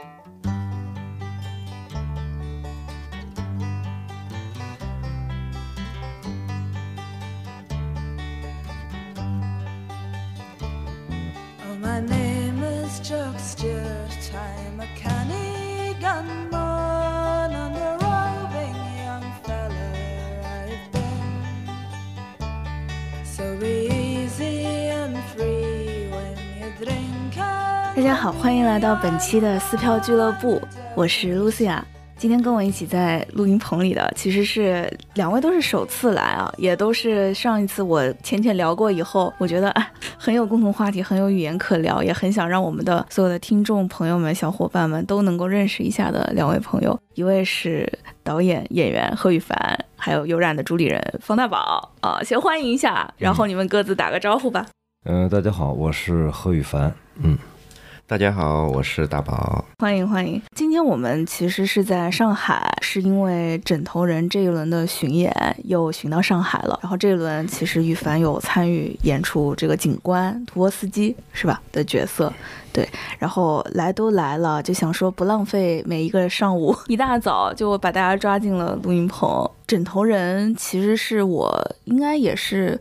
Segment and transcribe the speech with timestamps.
[0.00, 0.04] Oh,
[11.80, 14.32] my name is Chuck Stewart.
[14.34, 16.47] I'm a canny gunman
[27.98, 30.62] 大家好，欢迎来到本期的撕票俱乐部，
[30.94, 31.84] 我是 Lucy 啊。
[32.16, 54.64] 今天跟我一起在录音棚里的，其实是两位都是首次来啊，也都是上一次我浅浅聊过以后，我觉得哎很有共同话题，很有语言可聊，也很想让我们的所有的听众朋友们、小伙伴们都能够认识一下的两位朋友，一位是导演演员贺宇凡，还有有染的主理人方大宝啊，先欢迎一下，然后你们各自打个招呼吧。
[55.04, 56.94] 嗯、大家好，我是何宇凡。
[57.20, 57.36] 嗯，
[58.08, 59.62] 大家好，我是大宝。
[59.80, 60.40] 欢迎欢迎！
[60.54, 65.30] 今天我们其实是在上海，是因为《枕头人》这一轮的巡演
[65.64, 66.80] 又巡到上海了。
[66.82, 72.32] 然后这一轮其实羽凡有参与演出这个警官图沃斯基是吧的角色，
[72.72, 72.88] 对。
[73.18, 79.28] 然后来都来了，就想说不浪费每一个上午，一大早就把大家抓进了录音棚。
[79.66, 81.54] 《枕头人》其实是我
[81.84, 82.80] 应该也是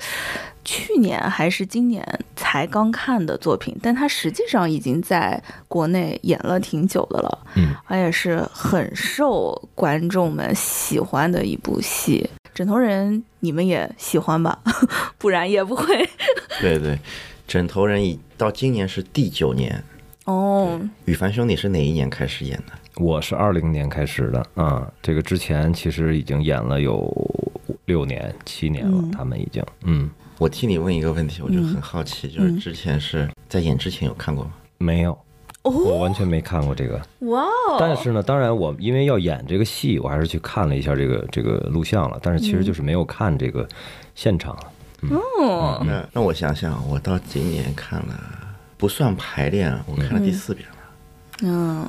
[0.68, 12.30] 去年还是今年才刚看的作品，但它实际上已经在国内演了挺久的了，嗯，而且是很受观众们喜欢的一部戏。
[12.54, 14.60] 枕头人，你们也喜欢吧？
[15.18, 15.86] 不然也不会
[16.60, 17.00] 对对，
[17.48, 19.82] 枕头人已到今年是第九年。
[20.26, 20.82] 哦。
[21.06, 22.74] 羽凡兄弟是哪一年开始演的？
[22.98, 27.10] 我是二零年开始的啊、这个之前其实已经演了有
[27.86, 34.52] 六年、七年了，嗯他们已经，嗯，我替你问一个问题，我就嗯很好奇，就是之前是在演之前有看过吗？
[34.78, 35.18] 没有，
[35.64, 37.02] 我哦，完全没看过这个。
[37.22, 37.78] 哇哦！
[37.80, 43.68] 但是呢，当然我因为要演这个戏，我还是去看了一下这个这个录像了，但是其实就是没有看这个
[44.14, 44.56] 现场。
[45.10, 48.20] 哦，那那我想想，我到今年看了，
[48.78, 50.76] 不算排练，我看了第四遍了。
[51.42, 51.86] 嗯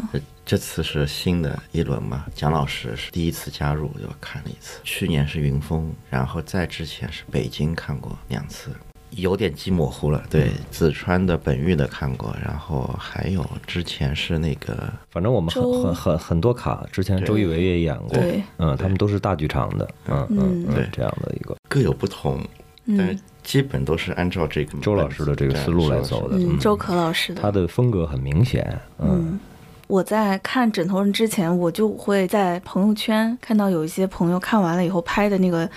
[0.48, 2.24] 这这次是新的一轮嘛？
[2.34, 4.80] 蒋老师是第一次加入，又看了一次。
[4.82, 8.70] 去年是云峰，然后在之前是北京看过两次，
[9.10, 10.24] 有点记模糊了。
[10.30, 21.54] 对，紫川的、本玉的看过，然后还有之前是那个反正我们很很很很多卡，之前周一围也演过，对，嗯，他们都是大剧场的，嗯嗯对，这样的一个。
[21.68, 22.42] 各有不同，
[22.86, 26.36] 但是嗯基本都是按照这个周老师的这个思路来走的。
[26.36, 26.58] 嗯，嗯。
[26.58, 27.40] 周可老师的。
[27.40, 29.08] 他的风格很明显，嗯。
[29.10, 29.40] 嗯，
[29.88, 35.68] 我在看《枕头人》之前，我就会在朋友圈看到有一些朋友看完了以后拍的那个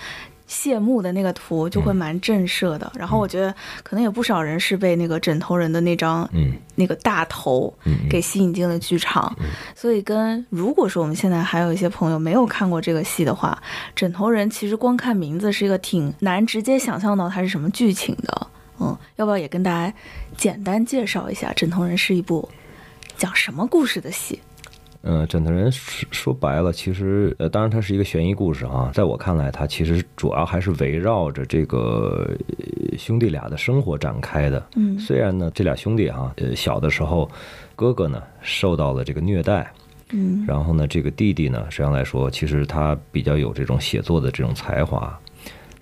[0.46, 2.92] 谢幕的那个图，就会蛮震慑的。
[2.94, 6.52] 然后我觉得可能有不少人是被那个枕头人的那张嗯。
[6.74, 7.72] 那个大头
[8.08, 9.34] 给吸引进了剧场，
[9.74, 13.56] 所以跟如果说我们现在还有一些朋友没有看过这个戏的话，
[13.94, 18.46] 《枕头人》其实光看名字是一个挺难直接想象到它是什么剧情的。
[18.80, 19.94] 嗯，要不要也跟大家
[20.36, 22.48] 简单介绍一下《枕头人》是一部
[23.16, 24.40] 讲什么故事的戏？
[25.04, 34.64] 嗯，枕头人说说白了，其实呃，当然它是一个悬疑故事啊，在我看来，它其实主要还是围绕着这个呃兄弟俩的生活展开的。
[34.76, 37.28] 嗯虽然呢，这俩兄弟啊，呃，小的时候，
[37.74, 39.68] 哥哥呢受到了这个虐待，
[40.10, 45.18] 嗯然后呢，这个弟弟呢，实际上来说，其实他比较有这种写作的这种才华，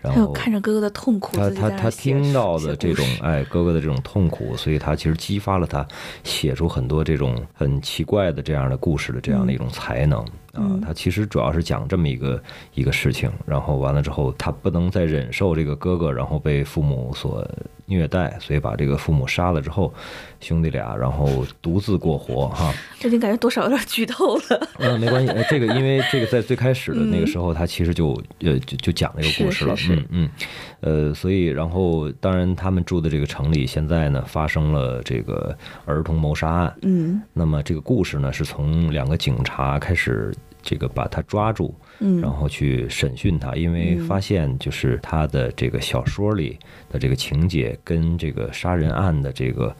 [0.03, 5.87] 然后看着哥哥的痛苦，他他他听到的这种哎哥哥的这种痛苦，所以他其实激发了他
[6.25, 10.81] 写出很多这种很奇怪的这样的故事的这样的一种才能啊嗯。
[10.81, 12.43] 他其实主要是讲这么一个
[12.75, 17.47] 一个事情，然后完了之后，他不能再忍受这个哥哥然后被父母所
[17.87, 19.93] 虐待，所以把这个父母杀了之后，
[20.41, 22.73] 兄弟俩然后独自过活哈。
[23.03, 24.69] 我已经感觉多少有点剧透了。
[24.79, 30.31] 嗯，没关系，呃这个因为这个在最开始的那个时候，他其实就呃就就讲这个故事了，嗯嗯，
[30.81, 37.21] 呃，所以然后当然他们住的这个城里现在呢发生了这个儿童谋杀案，嗯。
[37.33, 40.33] 那么这个故事呢是从两个警察开始。
[40.63, 44.07] 这个把他抓住，嗯，然后去审讯他，因为嗯。
[44.07, 46.59] 发现就是他的这个小说里
[46.91, 49.75] 的这个情节跟这个杀人案的这个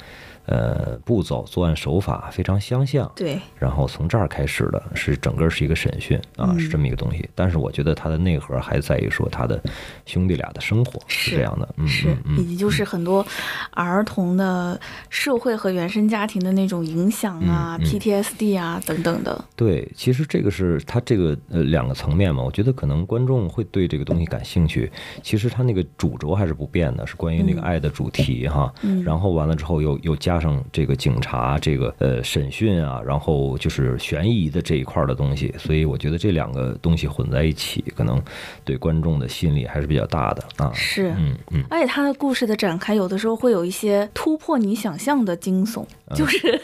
[0.47, 3.11] 呃步骤、作案手法非常相像。
[3.15, 7.29] 对，然后从这儿开始的是整个是一个审讯啊，嗯是这么一个东西。
[7.35, 9.63] 但是我觉得它的内核还在于说他的
[10.07, 13.25] 兄弟俩的生活是是这样的，嗯是以及就是很多
[13.73, 14.79] 儿童的
[15.09, 19.45] 社会和原生家庭的那种影响啊、PTSD 啊等等的。
[19.57, 24.91] 对，其实这个是它这个呃两个层面嘛，我觉得可能观众会对这个东西感兴趣。
[25.23, 28.73] 其实它那个主轴还是不变的，是关于那个嗯爱的主题哈。
[28.83, 38.23] 嗯然后完了之后又又加加上这个警察这个呃审讯啊，然后就是悬疑的这一块儿的东西，所以我觉得这两个东西混在一起，可能
[38.65, 40.71] 对观众的吸引力还是比较大的啊。
[40.73, 45.85] 是，嗯嗯，而且他的故事的展开，有的时候会有一些突破你想象的惊悚，
[46.15, 46.61] 就是 嗯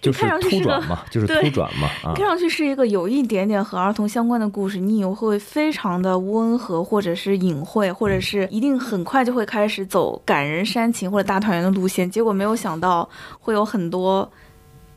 [0.00, 2.26] 就是突转嘛， 就是突转嘛啊看。
[2.26, 13.06] 上去是一个有一点点和儿童相关的故事，你以为会非常的温和，或者是隐晦，或者是一定很快就会开始走感人煽情或者大团圆的路线，结果没有想到
[13.38, 14.30] 会有很多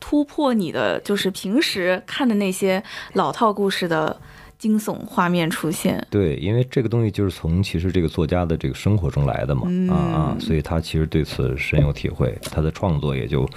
[0.00, 2.82] 突破你的，就是平时看的那些
[3.14, 4.20] 老套故事的
[4.58, 6.06] 惊悚画面出现。
[6.10, 9.62] 对，因为这个东西就是从其实这个作家的这个生活中来的嘛，
[9.92, 13.48] 啊啊，所以他其实对此深有体会，他的创作也就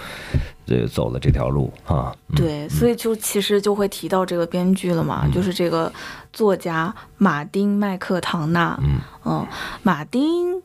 [0.66, 2.16] 这走了这条路啊。
[2.30, 5.92] 嗯对，所以就其实就会提到这个编剧了嘛，就是这个
[6.34, 8.78] 作家马丁麦克唐纳。
[8.82, 9.46] 嗯嗯，
[9.84, 10.62] 马丁，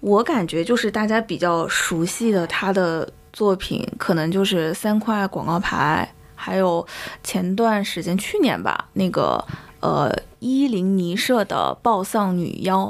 [0.00, 6.86] 我感觉就是大家比较熟悉的他的作品，可能就是三块广告牌，还有
[7.22, 9.44] 前段时间去年吧，那个
[9.80, 12.84] 呃伊林尼社的《暴丧女妖》，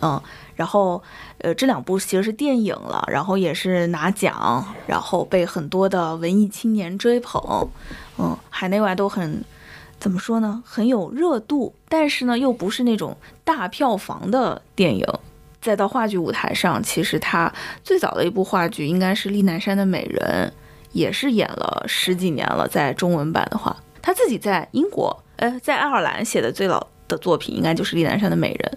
[0.00, 0.20] 嗯，
[0.54, 1.02] 然后
[1.38, 7.68] 呃这两部其实是电影了，然后也是拿奖，然后被很多的文艺青年追捧，
[8.18, 9.44] 嗯，海内外都很。
[10.00, 10.62] 怎么说呢？
[10.66, 15.06] 很有热度，但是呢，又不是那种大票房的电影。
[15.64, 17.50] 再到话剧舞台上，其实他
[17.82, 20.52] 最早的一部话剧应该是《丽南山的美人》，
[20.92, 22.68] 也是演了十几年了。
[22.68, 28.72] 在中文版的话，他自己在英国，呃，在爱尔兰写的最老的作品应该就是《丽南山的美人》。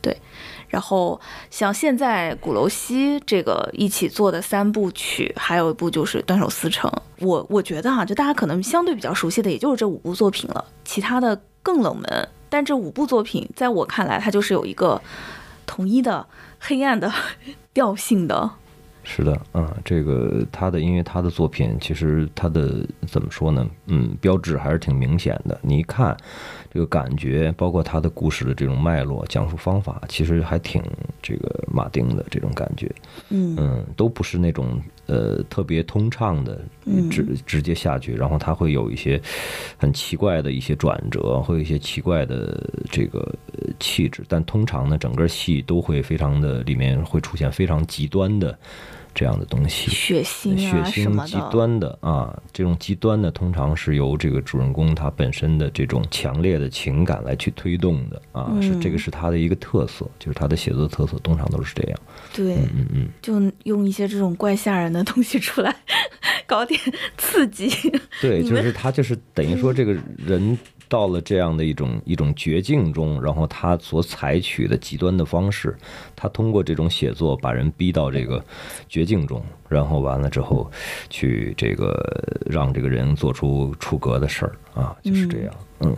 [0.00, 0.20] 对，
[0.66, 6.90] 然后像现在鼓楼西这个一起做的三部曲，还有一部就是《断手思成》。
[7.24, 12.28] 我我觉得哈、就大家可能相对比较熟悉的，也就是这五部作品了，其他的更冷门。
[12.48, 15.00] 但这五部作品在我看来，它就是有一个
[15.66, 16.26] 统一的
[16.58, 17.10] 黑暗的
[17.72, 18.50] 调性的。
[19.04, 23.68] 是的，嗯，这个他的，因为他的作品，其实他的怎么说呢？
[23.86, 25.58] 嗯，标志还是挺明显的。
[25.60, 26.16] 你一看，
[26.72, 30.80] 这个感觉，包括他的故事的这种脉络、讲述方法，其实还挺
[31.20, 32.88] 这个马丁的这种感觉。
[33.30, 37.08] 嗯嗯，都不是那种呃特别通畅的嗯。
[37.10, 39.20] 直直接下去，然后它会有一些
[39.76, 43.20] 很奇怪的一些转折，会有一些奇怪的这个
[43.52, 48.58] 呃气质，但通常呢，整个戏都会非常的里面会出现非常极端的
[49.14, 49.90] 这样的东西。
[49.90, 61.98] 血腥血腥极，端的啊，这种极端的通常是由这个主人公他本身的这种强烈的情感来去推动的啊，是这个嗯是他的一个特色，就是他的写作特色，通常都是这样。
[62.32, 63.08] 对，嗯嗯。
[63.20, 65.74] 就用一些这种怪吓人的东西出来，
[66.52, 66.78] 搞点
[67.16, 67.70] 刺激。
[68.20, 75.74] 对，就是他就是等于说这个人到了这样的一种一种绝境中，然后他所采取的极端的方式，
[76.14, 78.44] 他通过这种写作把人逼到这个
[78.86, 80.70] 绝境中，然后完了之后
[81.08, 81.98] 去这个
[82.44, 85.54] 让这个人做出出格的事儿啊，就是这样。
[85.80, 85.96] 嗯，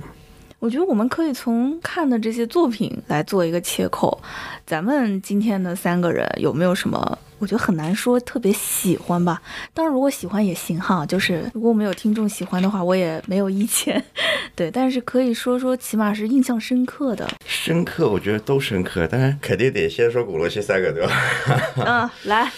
[0.65, 4.19] 我觉得我们可以从看的这些作品来做一个切口。
[4.67, 7.19] 咱们今天的三个人有没有什么？
[7.39, 9.43] 我觉得很难说特别喜欢吧。
[9.75, 14.03] 当然，如果喜欢也行哈，就是如果我们有听众喜欢的话，我也没有意见。
[14.57, 17.29] 对，但是可以说说，起码是印象深刻的。
[17.45, 21.13] 深刻，我觉得都深刻，当然肯定得先说古罗西三个，对吧？
[21.77, 22.51] 嗯，来，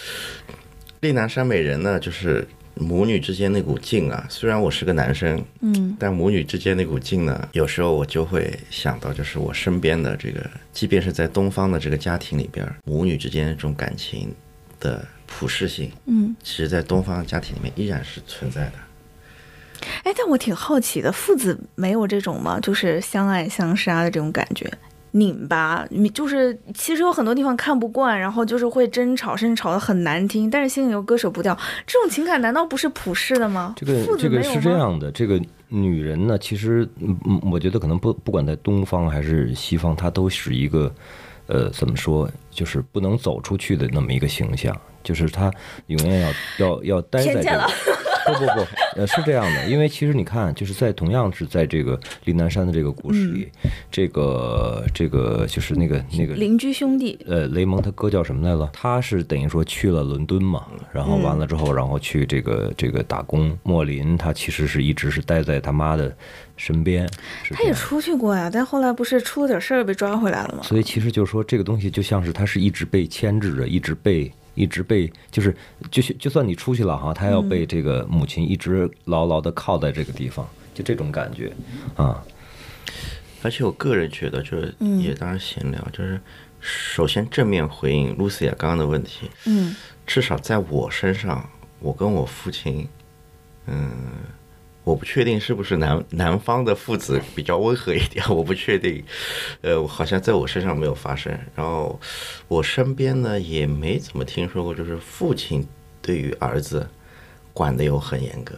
[1.02, 4.26] 丽南山美人呢，就是母女之间那股劲啊。
[4.28, 14.34] 虽然我是个男生，嗯但母女之间那股劲呢，有时候我就会想到，就是我身边的这个，即便是在东方的这个家庭里边，母女之间这种感情
[14.78, 18.72] 的普适性，嗯，其实在东方家庭里面依然是存在的。
[20.04, 22.58] 哎，但我挺好奇的，父子没有这种吗？
[22.60, 24.70] 就是相爱相杀的这种感觉。
[25.16, 31.56] 拧巴，你就是其实有很多地方看不惯，然后就是会争吵，甚至吵得很难听，但是心里又割舍不掉。
[31.86, 33.74] 这种情感难道不是普世的吗？
[33.76, 36.86] 这个这个是这样的，这个女人呢，其实
[37.50, 40.92] 我觉得可能不不管在东方还是西方，她都是一个
[41.46, 45.50] 呃，怎么说，就是不能走出去的那么一个形象，就是她
[45.86, 46.20] 永远
[46.58, 47.66] 要要要待在这个偏见了。
[48.26, 48.66] 不不不，
[49.00, 53.48] 呃，是这样的，因为其实你看，就是在同样是在这个林南山的这个故事里，
[53.90, 58.68] 这个这个就是那个那个邻居兄弟，呃，雷蒙他哥叫什么来了？
[58.72, 63.56] 他是等于说去了伦敦嘛，然后完了之后，然后去这个这个打工。
[63.62, 66.14] 莫林他其实是一直是待在他妈的
[66.56, 67.08] 身边。
[67.50, 70.62] 他也出去过呀，但后来不是出了点事儿被抓回来了吗？
[70.62, 75.56] 所以其实就是说，这个东西就像是他是一直被牵制着，一直被一直被就是
[75.88, 80.44] 就是就算你出去了哈，他要被这个母亲一直牢牢的靠在这个地方，
[80.74, 81.52] 就这种感觉
[81.94, 82.20] 啊。
[83.42, 86.20] 而且我个人觉得，就是也当然闲聊，就是
[86.58, 89.76] 首先正面回应露西亚刚刚的问题，嗯。
[90.06, 92.88] 至少在我身上，我跟我父亲，
[93.66, 93.90] 嗯，
[94.86, 99.04] 我不确定是不是男男方的父子比较温和一点， 我不确定，
[99.60, 101.36] 呃，好像在我身上没有发生。
[101.56, 101.98] 然后
[102.46, 105.66] 我身边呢也没怎么听说过，就是父亲
[106.00, 106.88] 对于儿子
[107.52, 108.54] 管的有很严格。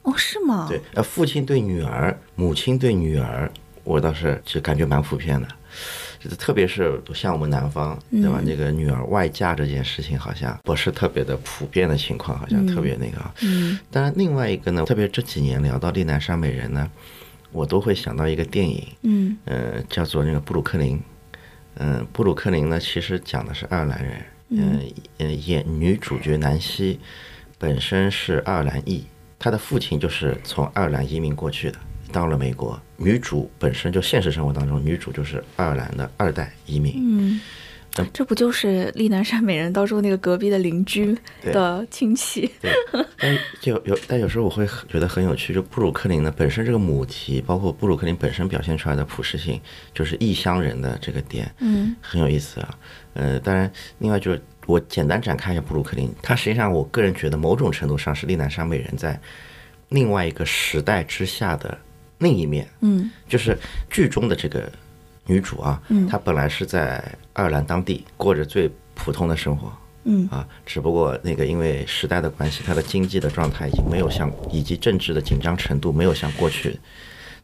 [0.00, 0.66] 哦，是吗？
[0.66, 3.52] 对，呃，父亲对女儿，母亲对女儿，
[3.84, 5.46] 我倒是就感觉蛮普遍的。
[6.26, 8.42] 就是特别是像我们南方，对吧？
[8.44, 13.32] 那个女儿外嫁这件事情，好像不是特别的普遍的情况，好像特别那个啊。
[13.42, 16.90] 嗯当然，另外一个呢，特别这几年聊到丽南莎美人呢，
[17.52, 21.00] 我都会想到一个电影，嗯呃，叫做那个布鲁克林。
[21.76, 24.12] 嗯、布鲁克林呢，其实讲的是爱尔兰人，
[24.48, 24.80] 嗯
[25.18, 26.98] 呃，演女主角南希
[27.56, 29.04] 本身是爱尔兰裔，
[29.38, 31.78] 她的父亲就是从爱尔兰移民过去的，
[32.10, 32.80] 到了美国。
[32.96, 36.94] 女主本身就现实生活当中，女主就是爱尔兰的二代移民。
[36.96, 37.40] 嗯，
[38.12, 42.50] 这不就是丽南山美人当中那个隔壁的邻居的亲戚？
[42.60, 42.70] 对，
[43.18, 49.58] 但就有但有时候我会觉得很有趣，就布鲁克林呢本身这个母题，包括布鲁克林本身表现出来的普适性，
[49.94, 52.78] 就是异乡人的这个点，嗯很有意思啊。
[53.14, 59.18] 呃，当然，另外就是我简单展开一下布鲁克林，它实际上我个人觉得某种程度上是丽南山美人在
[59.88, 61.78] 另外一个时代之下的
[62.18, 63.56] 另一面，嗯就是
[63.90, 64.70] 剧中的这个
[65.26, 66.96] 女主啊，她本来是在
[67.34, 69.72] 爱尔兰当地过着最普通的生活，
[70.04, 76.78] 嗯啊，只不过那个因为时代的关系，她的经济的状态已经没有像以及政治的紧张程度没有像过去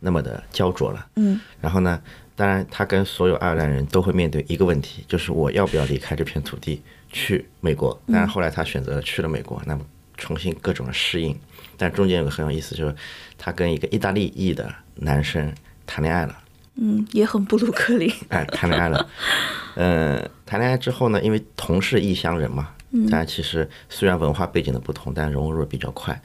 [0.01, 1.07] 那么的焦灼了。
[1.17, 2.01] 嗯然后呢，
[2.35, 8.01] 当然她跟所有爱尔兰人都会面对一个问题，就是我要不要离开这片土地去美国？
[8.11, 9.85] 但是后来她选择了去了美国，那么
[10.17, 11.39] 重新各种适应。
[11.77, 12.95] 但中间有个很有意思，就是
[13.37, 15.53] 他跟一个意大利裔的男生
[15.87, 16.39] 谈恋爱了。
[16.75, 18.11] 嗯，也很布鲁克林。
[18.29, 19.09] 哎，谈恋爱了。
[19.75, 22.71] 嗯， 谈恋爱之后呢，因为同是异乡人嘛，
[23.11, 26.21] 大家其实虽然文化背景的不同，但融入的比较快。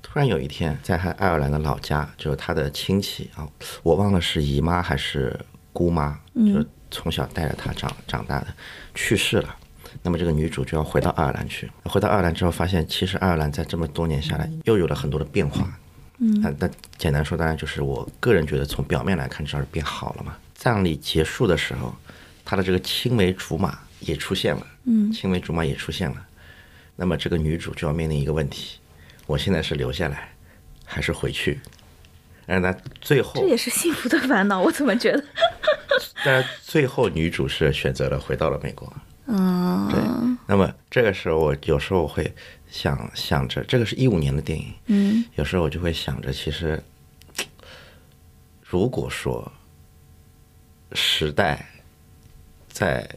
[0.00, 3.48] 突然有一天，在他爱尔兰的老家，就是他的亲戚啊，
[3.82, 5.38] 我忘了是姨妈还是
[5.72, 8.46] 姑妈，就是从小带着他长长大的，
[8.94, 9.56] 去世了。
[10.02, 11.70] 那么这个女主就要回到爱尔兰去。
[11.84, 15.66] 回到爱尔兰之后，发现其实爱尔兰在这么多年下来，又有了很多的变化。
[16.18, 20.36] 嗯，那那简单说，当然就是我个人觉得，从表面来看，至少是变好了嘛。
[20.54, 21.94] 葬礼结束的时候，
[22.44, 26.16] 她的这个青梅竹马也出现了，嗯青梅竹马也出现了。
[26.96, 28.78] 那么这个女主就要面临一个问题：
[29.26, 30.32] 我现在是留下来，
[30.84, 31.58] 还是回去？
[32.46, 35.24] 但是呢，最后这也是幸福的烦恼，我怎么觉得？
[36.24, 38.92] 但是最后女主是选择了回到了美国。
[39.26, 40.00] 嗯，对，
[40.46, 42.34] 那么这个时候我有时候我会
[42.68, 45.24] 想想着，这个是一五年的电影，嗯。
[45.36, 46.82] 有时候我就会想着，其实
[48.62, 49.50] 如果说
[50.92, 51.66] 时代
[52.68, 53.08] 在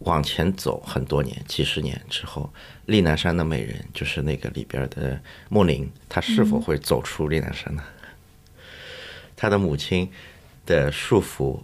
[0.00, 2.52] 往前走很多年、几十年之后，
[2.86, 7.82] 丽南山的美人就是那个里边的莫林，她是否会走出丽南山呢？
[9.36, 10.10] 她的母亲
[10.66, 11.60] 的束缚，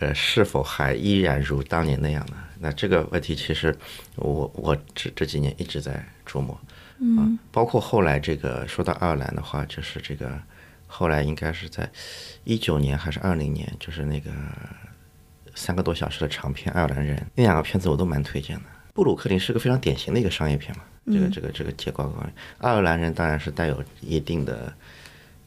[0.00, 2.36] 呃，是否还依然如当年那样呢？
[2.60, 3.76] 那这个问题，其实
[4.16, 6.58] 我我这这几年一直在琢磨。
[7.16, 10.36] 啊，包括后来这个说到爱尔兰的话，就是这个
[10.86, 11.88] 后来应该是在
[12.42, 14.30] 一九年还是二零年，就是那个
[15.54, 18.62] 三个多小时的长片《爱尔兰人》那两个片子我都蛮推荐的。
[18.92, 22.34] 布鲁克林是个非常典型的一个商业片嘛，这个这个这个结构观念。
[22.58, 24.72] 爱尔兰人当然是带有一定的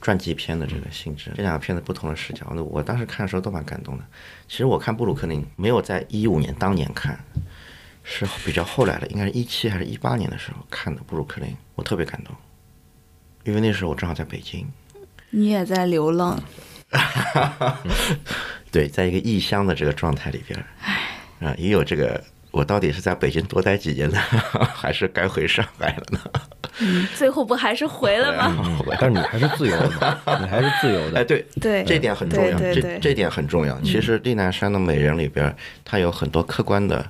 [0.01, 4.03] 传记片的这个性质，这两个片子不同的视角，那我当时看的时候都蛮感动的。
[4.47, 7.23] 其实我看布鲁克林没有在一五年当年看，
[8.03, 12.35] 是比较后来的，应该是一七还是一八年的时候看的布鲁克林，我特别感动，
[13.43, 14.67] 因为那时候我正好在北京，
[15.29, 16.41] 你也在流浪。
[18.71, 24.17] 对，在一个异乡的这个状态里边儿，啊，也有这个，我到底是在北京多待几年呢，
[24.75, 26.19] 还是该回上海了呢？
[26.79, 28.81] 嗯，最后不还是回了吗？
[28.99, 29.89] 但是你还是自由的
[30.25, 31.25] 嘛， 你还是自由的哎，的。
[31.25, 33.79] 对对这点很重要，对对对这这点很重要。
[33.81, 35.55] 其实丽南山的美人里边儿，
[35.85, 37.05] 它有很多客观的，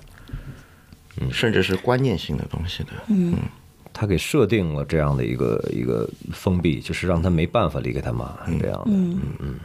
[1.19, 2.89] 嗯甚至是观念性的东西的。
[3.07, 3.35] 嗯
[3.93, 8.91] 他给设定了这样的一个一个封闭，就是让他没办法离开他妈，是这样的。
[8.91, 9.59] 嗯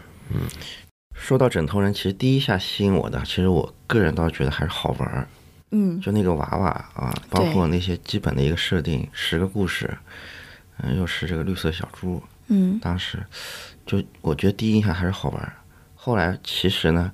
[1.14, 5.26] 说到枕头人，其实第一下吸引我的，其实我个人倒觉得还是好玩儿。
[5.70, 9.96] 嗯就那个娃娃啊，包括那些基本的一个设定，十个故事，
[10.78, 13.24] 嗯，又是这个绿色小猪，嗯当时
[13.84, 15.52] 就我觉得第一印象还是好玩儿。
[15.94, 17.10] 后来其实呢，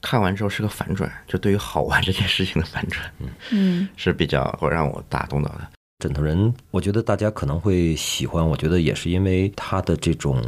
[0.00, 3.12] 看完之后是个反转，就对于好玩这件事情的反转，
[3.50, 5.68] 嗯 是比较会让我打动到的。
[6.00, 10.42] 枕头人，我觉得大家可能会喜欢，我觉得也是因为它的这种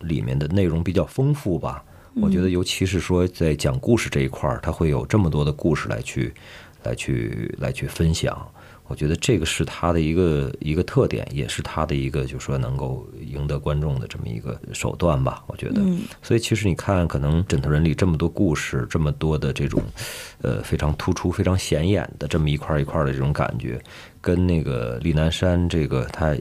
[0.00, 1.84] 里面的内容比较丰富吧。
[2.20, 6.32] 我觉得，尤其是说在讲故事这一块儿，他会有这么多的故事来去、
[6.84, 8.36] 来去、来去分享。
[8.86, 15.44] 我觉得这个是他的一个一个特点，也是他的一个就是说能够赢得观众的这么一个手段吧。
[15.46, 19.82] 我觉得，嗯所以其实你看，可能《枕头人》里这么多故事，这么多的这种，
[20.40, 23.78] 呃，非常突出、非常显眼的这么一块儿一块儿的这种感觉，
[24.20, 26.36] 跟那个李南山这个他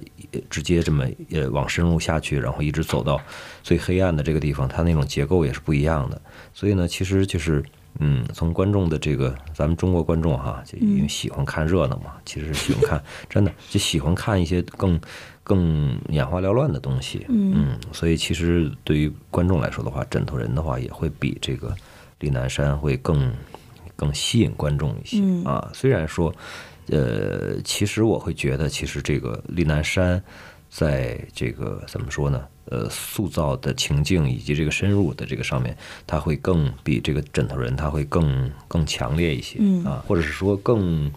[0.49, 3.19] 直接这么呃往深入下去，然后一直走到
[3.63, 6.21] 最黑暗的这个地方，它那种结构也是不一样的。
[6.53, 7.63] 所以呢，其实就是。
[7.99, 15.01] 嗯，从观众的这个，咱们中国观众哈，就因为喜欢看热闹嘛，其实喜欢看，真的就喜欢看一些更
[15.43, 17.25] 更眼花缭乱的东西。
[17.27, 21.75] 嗯所以其实对于观众来说的话，枕头人的话也会比这个
[22.19, 23.33] 李南山会更
[23.95, 25.71] 更吸引观众一些、嗯啊。
[25.73, 26.31] 虽然说，
[26.89, 30.21] 呃，其实我会觉得，其实这个李南山
[30.69, 32.45] 在这个怎么说呢？
[32.69, 35.75] 呃，塑造的情境以及这个深入的这个上面，
[36.05, 41.09] 他会更比这个枕头人他会更更强烈一些、嗯啊，或者是说更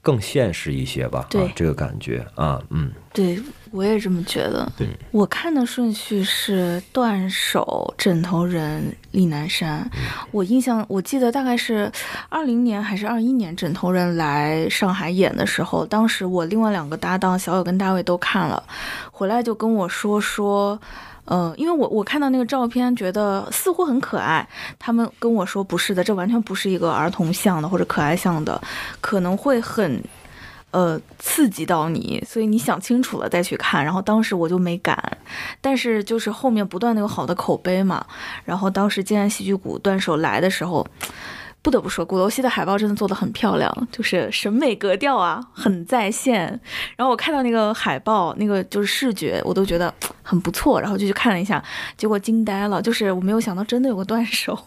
[0.00, 1.26] 更现实一些吧。
[1.28, 3.38] 对啊，这个感觉啊，嗯，对，
[3.70, 4.72] 我也这么觉得。
[4.78, 9.90] 对，我看的顺序是断手、枕头人、李南山。
[10.30, 11.90] 我印象，我记得大概是
[12.28, 18.62] 二零年还是二一年，枕头人来上海演的时候，当时我另外两个搭档小友跟大卫都看了，
[19.10, 20.80] 回来就跟我说说。
[21.26, 24.44] 呃，因为我我看到那个照片，觉得似乎很可爱。
[24.80, 28.60] 他们跟我说不是的，这完全不是一个儿童像的或者可爱像的，
[29.00, 30.02] 可能会很
[30.70, 33.84] 呃刺激到你，所以你想清楚了再去看。
[33.84, 35.18] 然后当时我就没敢，
[35.60, 38.04] 但是就是后面不断的有好的口碑嘛。
[38.44, 40.86] 然后当时静安戏剧谷断手来的时候。
[41.62, 46.58] 不得不说，鼓楼西的海报真的做得很漂亮，就是审美格调啊，很在线。
[46.96, 51.62] 然后我看到那个海报，那个就是视觉，我都觉得很不错，然后就去看了一下，
[51.98, 54.58] 结果惊呆了，就是我没有想到真的有个断手，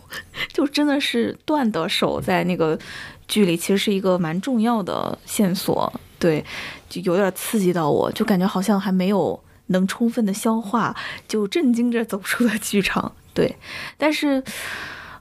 [0.53, 2.77] 就真的是断的手在那个
[3.27, 6.43] 剧里，其实是一个蛮重要的线索，对，
[6.89, 10.95] 就有点刺激到我，就感觉好像还没有能充分的消化，
[11.27, 13.55] 就震惊着走出了剧场， 对，
[13.97, 14.43] 但是。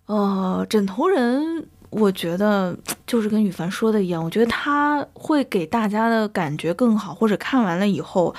[0.06, 8.34] 呃，枕头人，我觉得就是跟羽凡说的一样，我觉得他会给大家的感觉更好，或者看完了以后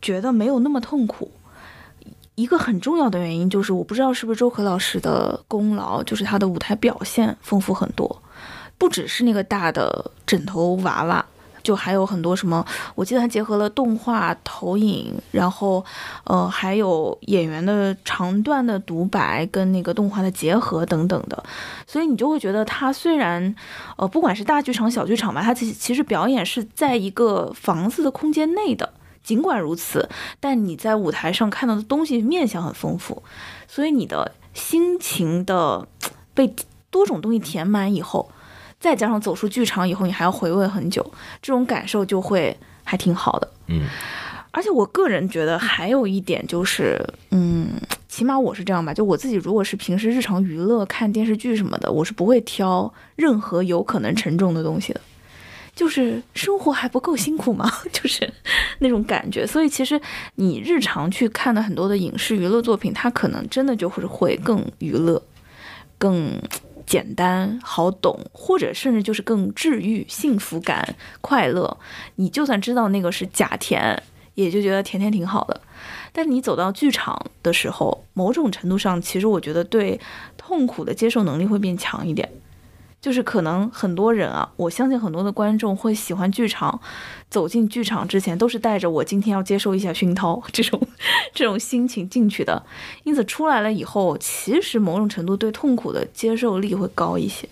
[0.00, 1.30] 觉得没有那么痛苦。
[2.34, 8.21] 一个很重要的原因就是，我不知道是不是周可老师的功劳，就是他的舞台表现丰富很多，
[8.82, 11.24] 不只是那个大的枕头娃娃。
[11.62, 12.66] 就还有很多什么，
[12.96, 15.84] 我记得它结合了动画、投影，然后，
[16.24, 21.44] 呃，还有演员的长段的独白跟那个动画的结合等等的，
[21.86, 23.54] 所以你就会觉得他虽然，
[23.96, 28.94] 呃，不管是大剧场、小剧场吧，他其实其实表演是在一个房子的空间内的。
[29.22, 30.08] 尽管如此，
[30.40, 33.22] 但你在舞台上看到的东西面相很丰富，
[33.68, 35.86] 所以你的心情的
[36.34, 36.52] 被
[36.90, 38.32] 多种东西填满以后。
[38.82, 41.00] 再加上走出剧场以后，你还要回味很久，
[41.40, 43.48] 这种感受就会还挺好的。
[43.68, 43.86] 嗯，
[44.50, 47.68] 而且我个人觉得还有一点就是，嗯，
[48.08, 55.00] 起码我是这样吧，就我自己如果是平时日常娱乐看电视剧什么的，我是不会挑任何有可能沉重的东西的。
[55.76, 57.70] 就是生活还不够辛苦吗？
[57.92, 58.28] 就是
[58.80, 59.46] 那种感觉。
[59.46, 59.98] 所以其实
[60.34, 65.22] 你日常去看的很多的影视娱乐作品，它可能真的就会会更娱乐，
[65.96, 66.36] 更。
[66.86, 71.78] 简单好懂，或者甚至就是更治愈、幸福感、快乐。
[72.16, 74.02] 你就算知道那个是假甜，
[74.34, 75.60] 也就觉得甜甜挺好的。
[76.12, 79.98] 但你走到剧场的时候，某种程度上，其实我觉得对
[80.36, 82.28] 痛苦的接受能力会变强一点。
[83.02, 86.80] 就是可能很多人啊，我相信很多的观众会喜欢剧场，
[87.28, 90.80] 走进剧场之前都是带着我今天要接受一下熏陶这种
[91.34, 92.64] 这种心情进去的，
[93.02, 97.48] 因此出来了以后，其实某种程度对痛苦的接受力会高一些。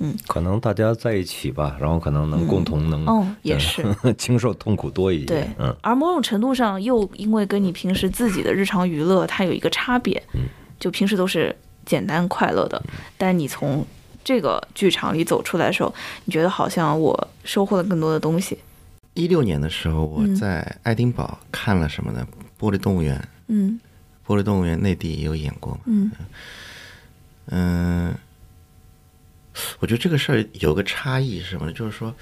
[0.00, 3.84] 嗯，可能大家在一起吧，然后可能能共同能哦，也是。
[4.18, 5.26] 经受痛苦多一些。
[5.26, 10.42] 对，嗯，而某种程度上又因为跟你平时自己的日常娱乐它有一个差别，嗯，
[10.80, 12.80] 就平时都是简单快乐的，
[13.16, 13.84] 但你从
[14.28, 15.94] 这个剧场里走出来的时候，
[16.26, 18.58] 你觉得好像我收获了更多的东西。
[19.14, 22.28] 一六年的时候，我嗯在爱丁堡看了什么呢？
[22.60, 23.80] 玻璃动物园，嗯
[24.26, 25.80] 玻璃动物园内地也有演过嘛。
[25.86, 26.10] 嗯
[27.46, 28.14] 嗯，
[29.78, 31.72] 我觉得这个事儿有个差异是什么呢？
[31.72, 32.14] 就是说，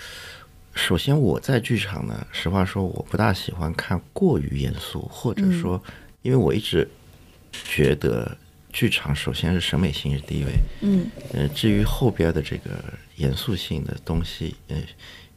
[0.75, 5.83] 首先我在剧场呢，实话说，我不大喜欢看过于严肃，或者说，
[6.23, 6.88] 因为我一直
[7.51, 8.38] 觉得
[8.77, 12.73] 剧场首先是审美性是第一位，嗯呃，至于后边的这个
[13.15, 14.77] 严肃性的东西，呃，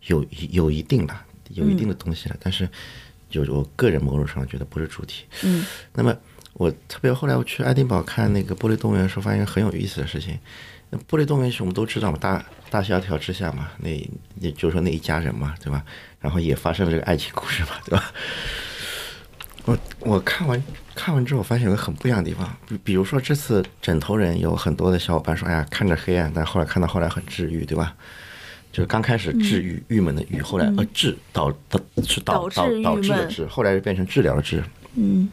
[0.08, 1.16] 有有一定的
[1.52, 2.68] 有一定的东西了，但是
[3.30, 5.24] 就是我个人某种程度上觉得不是主题。
[5.44, 6.14] 嗯那么
[6.56, 10.38] 我特别后来我去爱丁堡看那个玻璃动物园的时候，发现很有意思的事情。
[10.90, 13.90] 那玻璃动物园是我们都知道嘛，大大萧条之下嘛，那
[14.42, 15.82] 也就是说那一家人嘛，对吧？
[16.20, 18.12] 然后也发生了这个爱情故事嘛，对吧？
[19.64, 20.62] 我我看完
[21.00, 27.96] 看完之后，发现有个很不一样的地方，比比如说这次枕头人有很多的小伙伴说，哎呀，看着黑暗，但后来看到后来很治愈，对吧？
[28.74, 34.62] 就是刚开始治愈、郁闷的郁，后来呃治导导是导导致导致的治，后来就变成治疗的治。
[34.96, 35.30] 嗯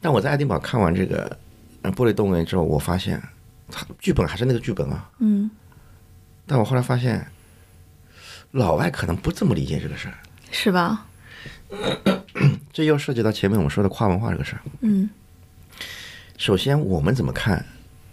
[0.00, 1.38] 但我在爱丁堡看完这个
[1.82, 3.22] 呃《玻璃动物园》之后，我发现，
[3.70, 5.08] 它剧本还是那个剧本啊。
[5.20, 5.48] 嗯，
[6.44, 7.24] 但我后来发现，
[8.50, 10.14] 老外可能不这么理解这个事儿。
[10.50, 11.06] 是吧？
[12.72, 14.62] 这又涉及到前面我们说的跨文化这个事儿。
[14.80, 15.08] 嗯
[16.38, 17.64] 首先，我们怎么看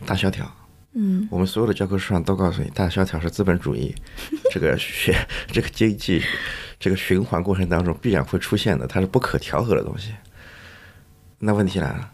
[0.06, 0.50] 大萧条？
[0.94, 3.96] 嗯我们所有的教科书上都告诉你，大萧条是资本主义
[4.52, 5.16] 这个学
[5.52, 6.22] 这个经济
[6.80, 10.14] 这个循环过程当中必然会出现的，它是不可调和的东西。
[11.38, 12.12] 那问题来了，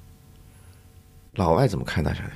[1.36, 2.32] 老外怎么看大萧条？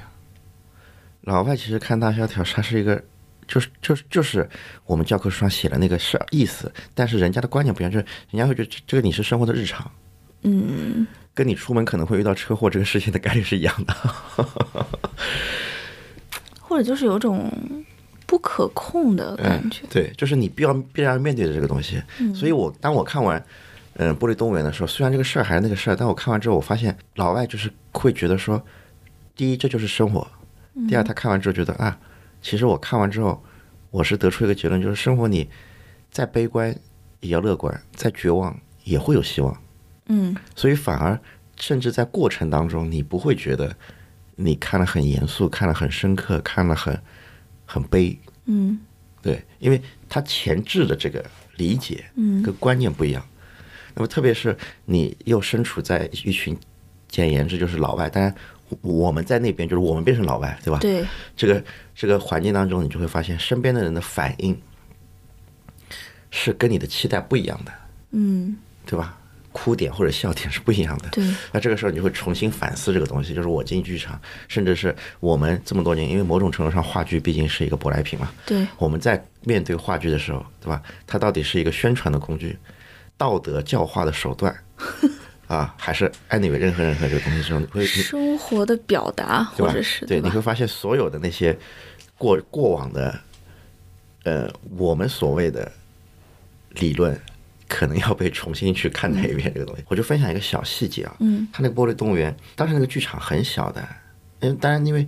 [1.21, 3.03] 老外其实看大萧条，它是一个，
[3.49, 4.47] 就是就是就是
[4.85, 9.91] 我们教科书上写的那个事儿意思，但是人家的观念不一样，就是人家会觉得这这个你是生活的日常，
[10.43, 13.93] 嗯，跟你出门可能会遇到车祸这个事情的概率是一样的。
[16.61, 17.51] 或者就是有种
[18.27, 19.81] 不可控的感觉。
[19.89, 21.99] 对，就是你必要必然要面对的这个东西。
[22.35, 23.43] 所以我当我看完
[23.95, 28.63] 嗯、玻璃动物园的时候，虽然这个事儿还是那个事儿，但我看完之后，我发现老外就是会觉得说，
[29.35, 30.25] 第一这就是生活，
[30.87, 31.99] 第二他看完之后觉得啊，
[32.41, 33.43] 其实我看完之后，
[33.91, 35.49] 我是得出一个结论，就是生活你
[36.09, 36.75] 再悲观
[37.19, 39.61] 也要乐观，再绝望也会有希望。
[40.07, 41.19] 嗯所以反而
[41.57, 43.75] 甚至在过程当中，你不会觉得
[44.35, 46.99] 你看得很严肃，看得很深刻，看得很
[47.65, 48.79] 很悲，嗯
[49.21, 51.23] 对，因为他前置的这个
[51.57, 53.23] 理解嗯跟观念不一样。
[53.93, 56.57] 那么特别是你又身处在一群，
[57.09, 58.33] 简言之就是老外，当然
[58.81, 60.79] 我们在那边就是我们变成老外，对吧？
[60.79, 61.05] 对，
[61.35, 61.63] 这个
[61.95, 64.59] 这个环境当中，你就会发现身边的人的反应
[66.31, 67.71] 是跟你的期待不一样的，
[68.11, 68.55] 嗯
[68.85, 69.15] 对吧？
[69.51, 71.09] 哭点或者笑点是不一样的。
[71.09, 80.81] 对，那这个时候你就会重新反思这个东西，就是我进剧场，甚至是我们这么多年，因为某种程度上话剧毕竟是一个舶来品嘛，对，我们在面对话剧的时候，对吧？
[81.07, 82.57] 它到底是一个宣传的工具，
[83.17, 84.55] 道德教化的手段
[85.49, 90.39] 啊，还是 anyway 任何任何这个东西之后，你会生活的表达或者是对，你会？
[90.39, 91.57] 发现所有的那些
[92.19, 93.19] 过过往的，
[94.25, 95.71] 呃，我们所谓的
[96.75, 97.19] 理论，
[97.67, 99.83] 可能要被重新去看待一遍这个东西。
[99.87, 103.83] 我就分享一个小细节啊，嗯，他那个玻璃动物园，当时那个剧场很小的，
[104.41, 105.07] 嗯，当然因为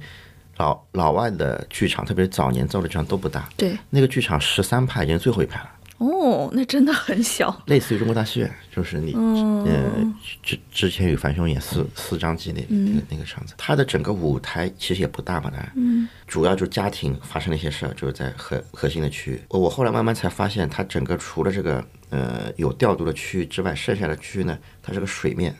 [0.57, 5.69] 老老外的剧场，特别是早年造的剧场都不大，对，那个剧场十三排已经最后一排了。
[6.01, 7.55] 哦，那真的很小。
[7.67, 9.63] 类似于中国大戏院，就是你，嗯。
[9.65, 16.09] 呃，之之前与樊兄演四四张机那那个那个场子，它的整个舞台其实也不大嘛，当然，嗯。
[16.25, 19.29] 主要就是家庭发生了一些事儿，就是在核核心的区。
[19.29, 19.41] 域。
[19.49, 25.55] 我我后来慢慢才发现，它整个除了这个呃有调度的区域之外，剩下的区域呢，它是个水面，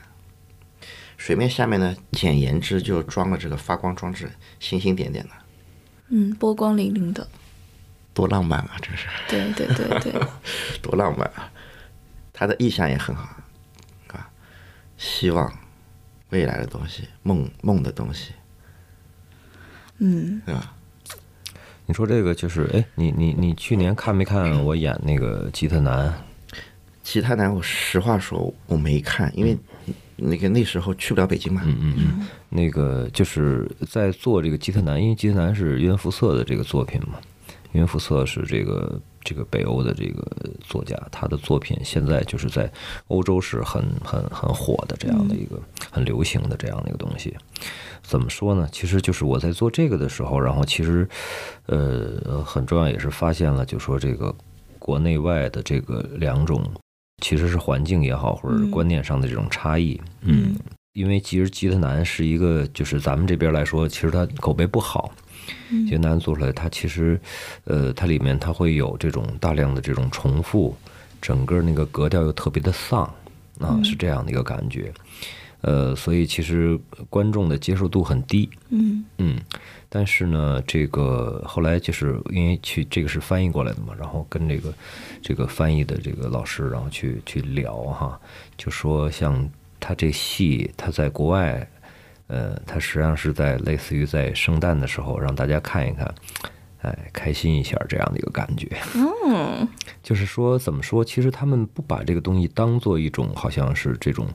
[1.16, 4.28] 水面下面呢，简言之就装了这个发光装置，
[4.58, 5.30] 星星点点的，
[6.08, 7.24] 嗯，波光粼粼的。
[8.14, 8.76] 多浪漫啊！
[8.80, 9.06] 真是。
[9.28, 10.22] 对对对对，
[10.82, 11.50] 多浪漫啊！
[12.32, 13.36] 他的意象也很好，
[14.08, 14.28] 啊，
[14.96, 15.52] 希望
[16.30, 18.32] 未来的东西，梦梦的东西，
[19.98, 20.74] 嗯，对吧？
[21.86, 26.12] 你说这个就是，哎，你你你去年看没看我演那个吉特男？
[27.02, 29.58] 吉他男，我实话说我没看，因为
[30.16, 31.60] 那个那时候去不了北京嘛。
[31.64, 37.18] 嗯嗯嗯，那个就是在做这个吉特男，因为吉特男是约福瑟的这个作品嘛，
[37.72, 40.24] 约福瑟是这个这个北欧的这个
[40.60, 42.70] 作家，他的作品现在就是在
[43.08, 47.36] 欧洲是很很很火的这样的一个很流行的这样的一个东西。
[48.02, 48.68] 怎么说呢？
[48.72, 51.08] 其实就是我在做这个的时候，然后其实
[51.66, 54.34] 呃很重要也是发现了，就说这个
[54.78, 56.64] 国内外的这个两种。
[57.20, 60.56] 其实是环境也好，或者是观念上的这种差异，嗯，
[60.94, 65.12] 因为其实吉特男是一个，就是咱们这边来说，其实他口碑不好。
[65.70, 67.20] 吉特男做出来，它其实，
[67.64, 70.76] 呃，它里面它会有这种大量的这种重复，
[71.20, 73.02] 整个那个格调又特别的丧
[73.58, 74.92] 啊，是这样的一个感觉。
[75.62, 76.76] 呃，所以其实
[77.08, 78.50] 观众的接受度很低。
[78.70, 79.38] 嗯嗯，
[79.88, 84.74] 但是呢，这个后来就是因为去这个是翻译过来的嘛，然后跟这个
[85.22, 88.20] 这个翻译的这个老师，然后去去聊哈，
[88.56, 91.64] 就说像他这戏他在国外，
[92.32, 96.14] 呃，它实际上是在类似于在圣诞的时候让大家看一看，
[96.80, 98.66] 哎，开心一下这样的一个感觉。
[98.94, 99.68] 嗯，
[100.02, 101.04] 就是说，怎么说？
[101.04, 104.26] 其实他们不把这个东西当做一种，好像是这种，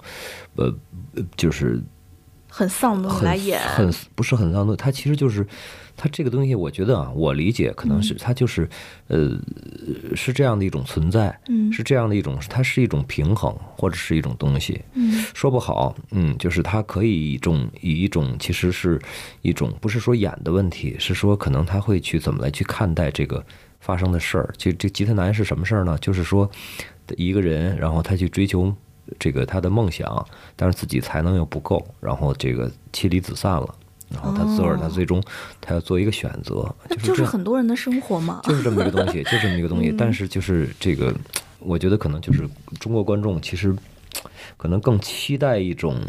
[0.57, 0.71] 呃，
[1.15, 1.81] 呃就是
[2.57, 4.75] 很丧的很来演，很不是很丧的。
[4.75, 5.45] 他其实就是，
[5.95, 8.67] 他这个东西，我觉得啊，我理解可能是它就是，
[9.09, 9.37] 呃，
[10.15, 14.81] 是这样的一种存在，嗯是这样的一种，它是一种平衡或者是一种东西。
[14.95, 18.99] 嗯说不好，嗯，就是它可以以一种以一种其实是
[19.43, 23.45] 一种不是说演的问题，是说可能他会去怎么来去看待这个
[23.79, 24.51] 发生的事儿。
[24.57, 25.95] 就这吉他男是什么事儿呢？
[26.01, 26.49] 就是说
[27.17, 28.73] 一个人，然后他去追求
[29.19, 33.75] 这个他的梦想，但是自己才能又不够，然后这个妻离子散了，
[34.09, 35.21] 然后他自个儿他哦最终
[35.59, 38.41] 他要做一个选择，那就是就是很多人的生活嘛。
[38.47, 39.91] 就是这么一个东西， 就这么一个东西。
[39.97, 41.13] 但是就是这个，
[41.59, 42.47] 我觉得可能就是
[42.79, 43.75] 中国观众其实
[44.55, 45.99] 可能更期待一种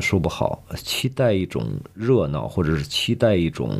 [0.00, 3.78] 说不好，期待一种热闹，或者是期待一种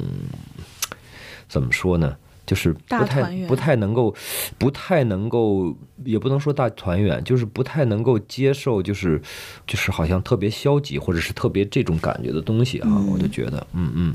[1.48, 2.16] 怎么说呢？
[2.48, 4.14] 就是不太不太能够，
[4.56, 9.20] 不太能够，也不能说大团圆，就是不太能够接受，就是
[9.66, 14.14] 就是好像特别消极，或者是特别这种感觉的东西啊，我就觉得，嗯嗯，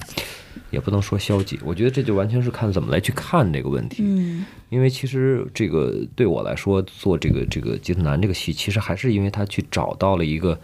[0.71, 4.01] 也不能说消极，我觉得这就完全是看怎么来去看这个问题。
[4.03, 10.59] 嗯因为其实这个对我来说，做这个这个吉特南这个戏，其实还是因为他去找到了一个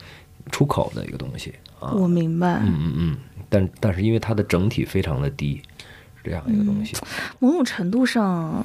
[0.51, 1.93] 出口的一个东西啊。
[1.93, 2.59] 我明白。
[2.63, 3.17] 嗯嗯嗯，
[3.49, 5.61] 但但是因为它的整体非常的低，是
[6.29, 6.95] 这样一个东西。
[7.39, 8.63] 某种程度上，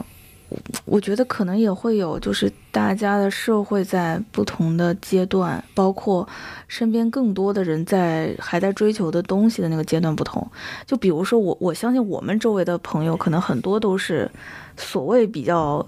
[0.85, 6.29] 我觉得可能也会有，就是大家的社会在不同的阶段，包括
[6.69, 10.47] 身边更多的人在还在追求的东西的那个阶段不同。
[10.87, 14.31] 就比如说我，我相信我们周围的朋友，可能很多都是
[14.77, 15.85] 所谓比较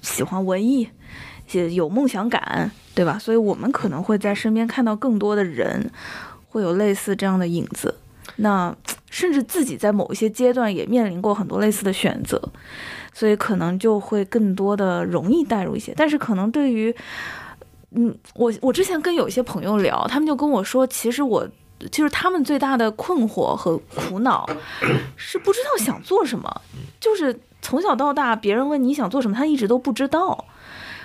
[0.00, 0.88] 喜欢文艺。
[1.52, 3.18] 也有梦想感，对吧？
[3.18, 5.90] 所以我们可能会在身边看到更多的人，
[6.46, 7.96] 会有类似这样的影子。
[8.42, 8.74] 那
[9.10, 12.40] 甚至自己在某一些阶段也面临过很多类似的选择，
[13.12, 15.92] 所以可能就会更多的容易带入一些。
[15.96, 16.94] 但是可能对于，
[17.90, 21.46] 嗯，我我之前跟有一些朋友聊，他们就跟我说，其实我
[21.90, 24.48] 就是他们最大的困惑和苦恼
[25.16, 26.62] 是不知道想做什么，
[26.98, 30.46] 就是从小到大别人问你想做什么，他一直都不知道。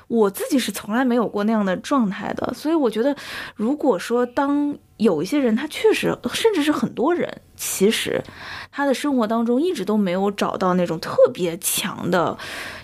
[0.07, 3.15] 我自己是从来没有过那样的状态的，所以我觉得，
[3.55, 8.23] 如果说当有一些人，他确实，甚至是很多人，其实
[8.71, 12.37] 他的生活当中一直都没有找到那种特别强的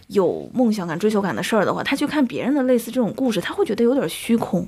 [0.07, 4.67] 有梦想感、追求感的事儿的话，他去看别人的类似这种故事，他会觉得有点虚空，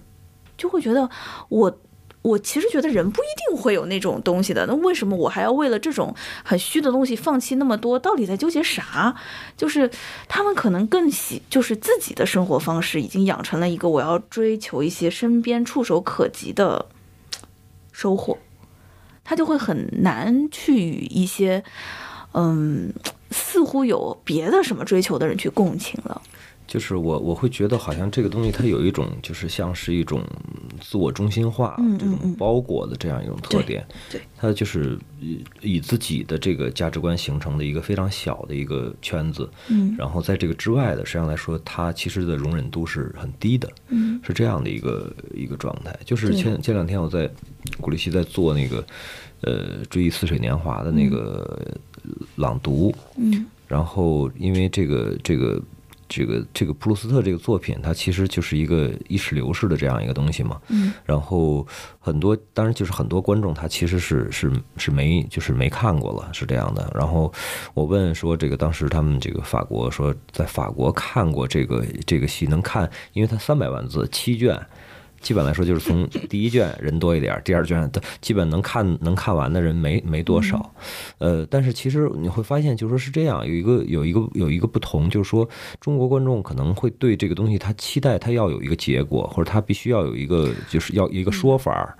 [0.57, 1.09] 就会觉得
[1.49, 1.77] 我。
[2.23, 7.99] 我其实觉得人不一定会有那种东西的，那为什么我还要为了这种很虚的东西放弃那么多？
[7.99, 9.13] 到底在纠结啥？
[9.57, 9.91] 就是
[10.29, 16.85] 他们可能更喜，就是自己的生活方式已经养成了一个我要追求一些身边触手可及的
[17.93, 18.37] 收获，
[19.23, 21.63] 他就会很难去与一些
[22.33, 22.91] 嗯
[23.31, 26.21] 似乎有别的什么追求的人去共情了。
[26.67, 30.23] 就是我我会觉得好像这个东西它有一种就是像是一种
[30.79, 34.19] 自我中心化这种包裹的这样一种特点，对。
[34.19, 39.95] 对它就是以以自己的这个价值观形成的一个非常小的一个圈子，嗯。
[39.97, 44.19] 然后在这个之外的，实际上来说，它其实的容忍度是很低的，嗯。
[44.23, 45.97] 是这样的一个一个状态。
[46.05, 47.29] 就是前前两天我在
[47.79, 48.85] 古力西在做那个
[49.41, 51.77] 呃《追忆似水年华》的那个
[52.35, 53.45] 朗读，嗯。
[53.67, 55.59] 然后因为这个这个
[56.15, 60.61] 这个这个普鲁斯特这个作品，它其实就是一个意识流式的这样一个东西嘛。
[60.69, 61.65] 嗯然后
[61.99, 66.91] 很多，当然就是很多观众他其实是是是没就是没看过了，是这样的。
[66.93, 67.33] 然后
[67.73, 74.59] 我问说，这个当时他们这个法国说，在法国看过这个这个戏能看，因为它三百万字七卷。
[75.23, 80.71] 基本来说，就是从 第一卷人多一点，第二卷的基本能看能看完的人没没多少，
[81.17, 85.47] 呃，但是其实你会发现，就说是这样，有一个有一个有一个不同，就是说
[85.79, 91.97] 中国观众可能会对这个东西，他期待他要有一个结果，或者他必须要有一个就是要一个说法儿。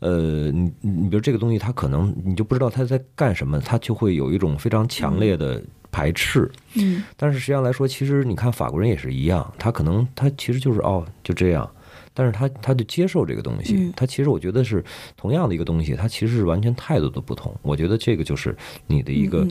[0.00, 6.50] 呃，你你比如这个东西，他可能你就不知道他在干什么，他就会有一种非常强烈的排斥。
[6.74, 11.70] 嗯但是实际上来说，其实你看法国人也是一样，他可能他其实就是哦就这样，
[12.12, 14.84] 但是他他就接受这个东西嗯，他其实我觉得是
[15.16, 17.54] 同样的一个东西，他其实是完全态度的不同。
[17.62, 19.46] 我觉得这个就是你的一个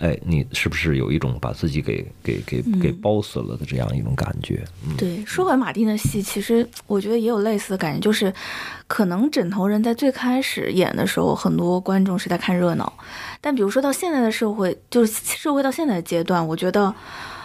[0.00, 4.62] 嗯，哎，你是不是有一种把自己给给给给包死了的这样一种感觉？
[4.86, 8.32] 嗯，对，说回马丁的戏，其实我觉得也有类似的感觉，就是
[8.86, 12.92] 可能枕头人在最开始演的时候，很多观众是在看热闹，
[13.40, 16.94] 但比如说到现在的社会，就是社会到现在的阶段，我觉得。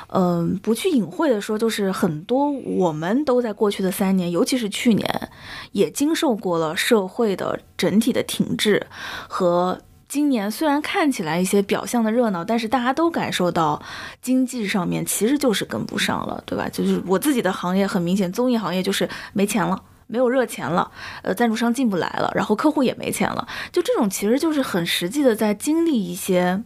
[0.08, 5.30] 嗯，不去隐晦的说，就是很多我们都在过去的三年，尤其是去年，
[5.72, 8.88] 也经受过了社会的整体的停滞
[9.28, 13.82] 和今年虽然看起来一些表象的热闹，但是大家都感受到
[14.22, 16.70] 经济上面其实就是跟不上了，对吧？
[16.70, 19.82] 就是我自己的行业很明显，综艺行业就是没钱了。
[20.10, 20.90] 没有热钱了，
[21.22, 26.64] 呃，赞助商进不来了，然后客户也没钱了，就这种其实就是很实际的在经历一些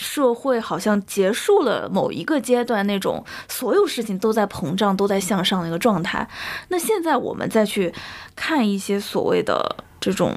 [0.00, 6.26] 社会好像结束了某一个阶段那种所有事情都在膨胀、都在向上的一个状态。
[6.68, 7.92] 那现在我们再去
[8.34, 10.34] 看一些所谓的这种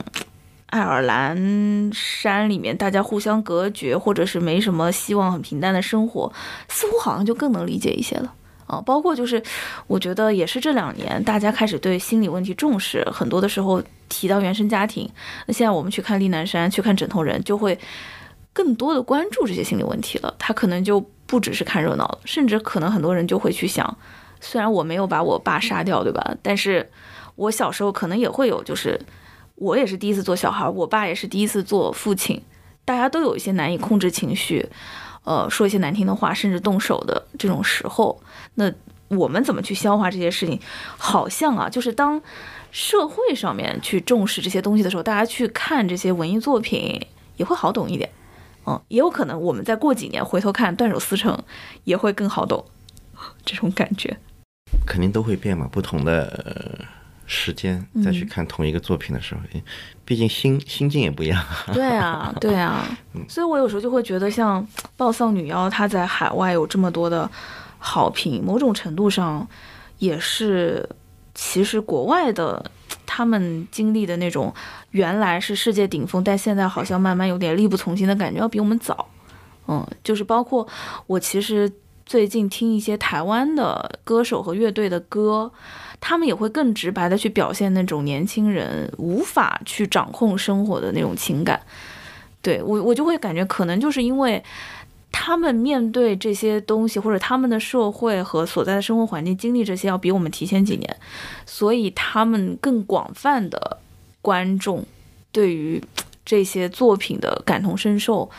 [0.67, 6.31] 爱尔兰山里面大家互相隔绝，或者是没什么希望、很平淡的生活，
[6.67, 8.33] 似乎好像就更能理解一些了。
[8.65, 9.43] 啊，包括就是，
[9.87, 15.07] 我觉得也是这两年大家开始对心理问题重视，很多的时候提到原生家庭。
[15.45, 17.77] 那现在我们去看丽南山，去看枕头人，就会
[18.53, 20.33] 更多的关注这些心理问题了。
[20.39, 23.97] 他可能就不只是看热闹了，甚至可能很多人就会去想，
[24.39, 26.35] 虽然我没有把我爸杀掉，对吧？
[26.41, 26.89] 但是
[27.35, 28.99] 我小时候可能也会有，就是
[29.55, 32.41] 我也是第一次做小孩，我爸也是第一次做父亲，
[32.85, 34.69] 大家都有一些难以控制情绪。
[35.25, 38.21] 呃，说一些难听的话，甚至动手的这种时候，
[38.55, 38.69] 那
[39.07, 40.59] 我们怎么去消化这些事情？
[40.97, 42.21] 好像啊，就是当
[42.71, 48.09] 社会上面去重视这些东西的时候，大家去看这些文艺作品也会好懂一点。
[48.65, 51.35] 嗯，也有可能我们再过几年回头看《断手思成》，
[51.83, 52.63] 也会更好懂
[53.45, 54.17] 这种感觉。
[54.85, 56.85] 肯定都会变嘛，不同的。
[57.25, 59.39] 时间再去看同一个作品的时候，
[60.03, 61.41] 毕竟心心境也不一样。
[61.73, 62.85] 对啊，对啊，
[63.29, 64.61] 所以我有时候就会觉得，像
[64.97, 67.27] 《暴丧女妖》，她在海外有这么多的
[67.79, 69.47] 好评，某种程度上
[69.99, 70.87] 也是，
[71.33, 72.63] 其实国外的
[73.15, 74.51] 他们经历的那种
[74.89, 79.07] 原来是世界顶峰，但现在好像慢慢有点力不从心的感觉，要比我们早。
[79.67, 80.67] 嗯，就是包括
[81.05, 81.71] 我其实
[82.07, 85.51] 最近听一些台湾的歌手和乐队的歌。
[86.05, 91.61] 他们也会更直白的去表现那种年轻人无法去掌控生活的那种情感，
[92.41, 94.43] 对我我就会感觉可能就是因为
[95.13, 100.97] 他们面对这些东西，或者他们的社会和所在的生活环境经历这些要比我们提前几年，
[101.45, 103.77] 所以他们更广泛的
[104.21, 104.85] 观众
[105.31, 105.81] 对于
[106.25, 108.29] 这些作品的感同身受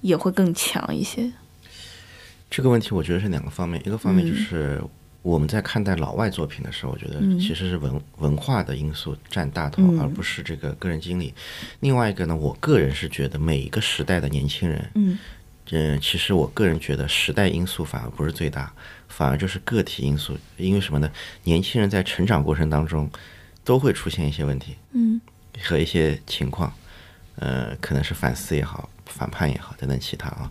[0.00, 1.30] 也会更强一些。
[2.48, 4.80] 这个问题我觉得是两个方面，一个方面就是。
[5.22, 11.34] 我们在看待老外作品的时候，我觉得其实是文文化的因素占大头，而不是这个个人经历。
[11.80, 15.18] 另外一个呢，我个人是觉得每一个时代的年轻人，嗯，
[16.00, 18.72] 其实我个人觉得时代因素反而不是最大，
[19.08, 20.36] 反而就是个体因素。
[20.56, 21.10] 因为什么呢？
[21.44, 23.08] 年轻人在成长过程当中
[23.64, 25.20] 都会出现一些问题，嗯，
[25.62, 26.72] 和一些情况，
[27.36, 30.50] 呃，可能是反思也好，反叛也好，等等其他啊。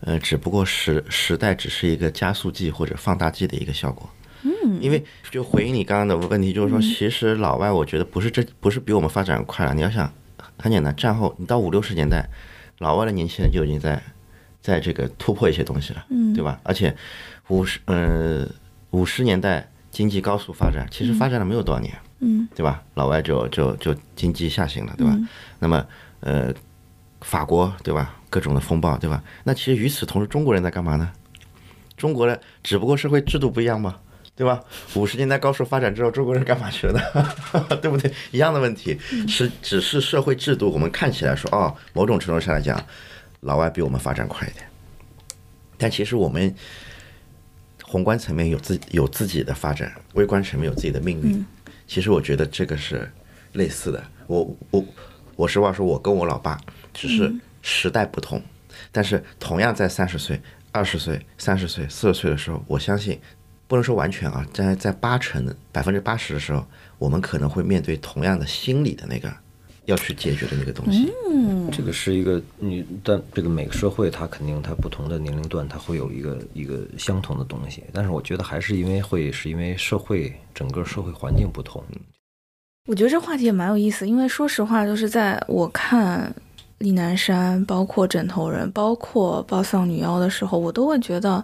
[0.00, 4.08] 呃，只不过时时代只是一个加速剂或者放大剂的一个效果。
[4.42, 9.72] 嗯，因为就回应你刚刚的问题，就是说，其实老外我觉得不是这不是比我们发展快了。
[9.72, 10.12] 你要想，
[10.58, 12.28] 很简单，战后你到五六十年代，
[12.78, 14.02] 老外的年轻人就已经在
[14.64, 16.58] 在这个突破一些东西了，嗯，对吧？
[16.62, 16.96] 而且
[17.48, 18.48] 五十呃
[18.92, 22.82] 五十年代经济高速发展，其实发展了没有多少年，嗯，对吧？
[22.94, 25.14] 老外就就就经济下行了，对吧？
[25.58, 25.86] 那么
[26.20, 26.50] 呃。
[27.20, 28.14] 法国对吧？
[28.28, 29.22] 各种的风暴对吧？
[29.44, 31.10] 那其实与此同时，中国人在干嘛呢？
[31.96, 33.96] 中国人只不过社会制度不一样嘛，
[34.36, 34.60] 对吧？
[34.94, 37.00] 五十年代高速发展之后，中国人干嘛去了呢？
[37.80, 38.12] 对不对？
[38.30, 42.78] 一样的问题，是只是社会制度，我们看起来说哦，某种程度上来讲，
[43.44, 44.66] 老外比我们发展快一点，
[45.78, 46.54] 但其实我们
[47.82, 51.44] 宏观层面有自有自己的发展，微观层面有自己的命运。
[51.86, 53.10] 其实我觉得这个是
[53.52, 54.02] 类似的。
[54.26, 54.84] 我我
[55.36, 56.58] 我实话说，我跟我老爸。
[56.94, 58.40] 只是时代不同，
[58.92, 63.20] 但是同样在三十岁、二十岁、三十岁、四十岁的时候，我相信
[63.66, 66.64] 不能说完全啊，在在八成百分之八十的时候，
[66.98, 69.34] 我们可能会面对同样的心理的那个
[69.86, 71.12] 要去解决的那个东西。
[71.28, 81.82] 嗯，这个是一个你，但这个每个社会它肯定它不同的年龄段它会有一个一个相同的东西，但是我觉得还是因为会是因为社会整个社会环境不同。
[82.88, 86.34] 我觉得这话题也蛮有意思，因为说实话，就是在我看。
[86.78, 91.42] 李南山，包括枕头人，包括暴丧女妖的时候，我都会觉得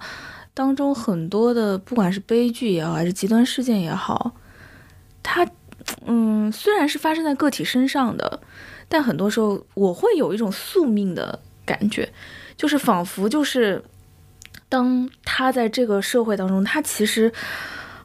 [0.52, 4.32] 当中很多的，不管是悲剧也好，还是极端事件也好，
[5.22, 5.46] 它，
[6.06, 8.40] 嗯，虽然是发生在个体身上的，
[8.88, 12.12] 但很多时候我会有一种宿命的感觉，
[12.56, 13.82] 就是仿佛就是
[14.68, 17.32] 当他在这个社会当中，他其实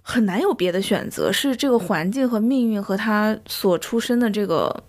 [0.01, 4.83] 很难有别的选择，是这个环境和命运和他所出生的这个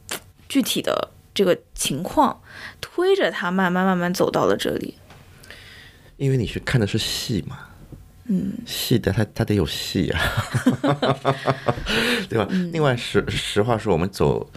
[0.49, 1.11] 具体的。
[1.37, 2.41] 这个情况
[2.81, 4.95] 推着他慢慢慢慢走到了这里，
[6.17, 7.59] 因为你是看的是戏嘛，
[8.29, 10.21] 嗯，戏的他他得有戏呀，
[12.29, 12.49] 对吧？
[12.73, 14.49] 另外实实话说，我们走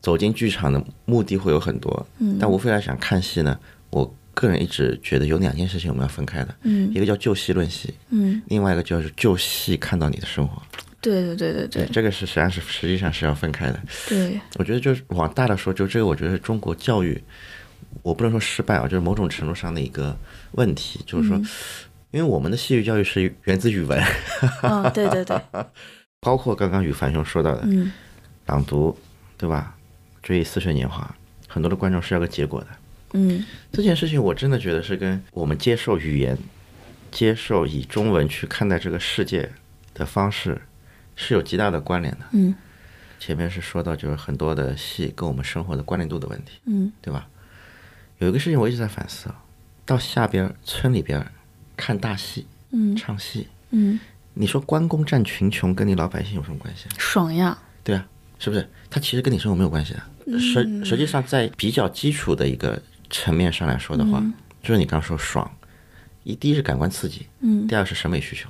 [0.00, 3.58] 走进剧场的目的会有很多，嗯但无非来想看戏呢，
[3.90, 10.62] 我个人一直觉得有两件事情我们要分开的，嗯一个叫就戏论戏，嗯，另外一个就是就戏看到你的生活。
[11.00, 13.80] 对对对对对这个是实际上是实际上是要分开的。
[14.08, 17.22] 对，我觉得就是往大的说，就这个，我觉得是中国教育，
[18.02, 20.16] 我不能说失败啊，就是某种程度上的一个
[20.52, 21.40] 问题，就是说，
[22.16, 24.02] 因为我们的戏剧教育是源自语文，
[24.62, 25.38] 嗯，对对对，
[26.20, 27.92] 包括刚刚羽凡兄说到的嗯
[28.46, 28.96] 朗读，
[29.36, 29.76] 对吧？
[30.22, 31.14] 追忆似水年华，
[31.46, 32.66] 很多的观众是要个结果的。
[33.12, 36.36] 嗯这件事情我真的觉得是跟我们接受语言、
[37.10, 39.50] 接受以中文去看待这个世界
[39.92, 40.60] 的方式
[41.14, 42.20] 是有极大的关联的。
[42.32, 42.54] 嗯
[43.18, 47.28] 前面是说到就是很多的戏跟我们生活的关联度的问题，嗯对吧？
[48.18, 49.42] 有一个事情我一直在反思啊，
[49.84, 51.26] 到下边村里边儿
[51.76, 53.98] 看大戏、嗯唱戏，嗯，
[54.34, 56.92] 你说关公战群雄跟你老百姓有什么关系啊？
[56.98, 58.06] 爽呀，对啊，
[58.38, 58.68] 是不是？
[58.90, 60.38] 他其实跟你生活没有关系的。
[60.38, 64.20] 实实际上，在比较基础的一个层面上来说的话，
[64.62, 65.48] 就是你刚说爽，
[66.24, 68.48] 一第一是感官刺激，嗯第二是审美需求。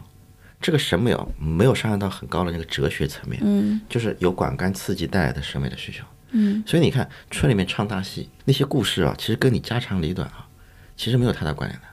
[0.58, 6.02] 这个审美哦，没有上升到很高的那个哲学层面，嗯就是有感官刺激带来的审美的需求。
[6.30, 10.48] 嗯所以你看，村里面唱大戏那些故事啊，其实跟你家长里短啊，
[10.96, 11.86] 其实没有太大关联的。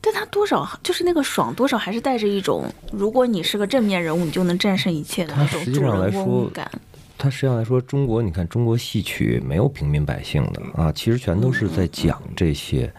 [0.00, 6.70] 但他多少就是那个爽，多少还是带着一种，如果你是个正面人物，你就能战胜一切的那种主人上来说翁感。
[7.18, 12.90] 他实际上来说，中国你看中国戏曲没有平民百姓的啊，其实全都是在讲这些。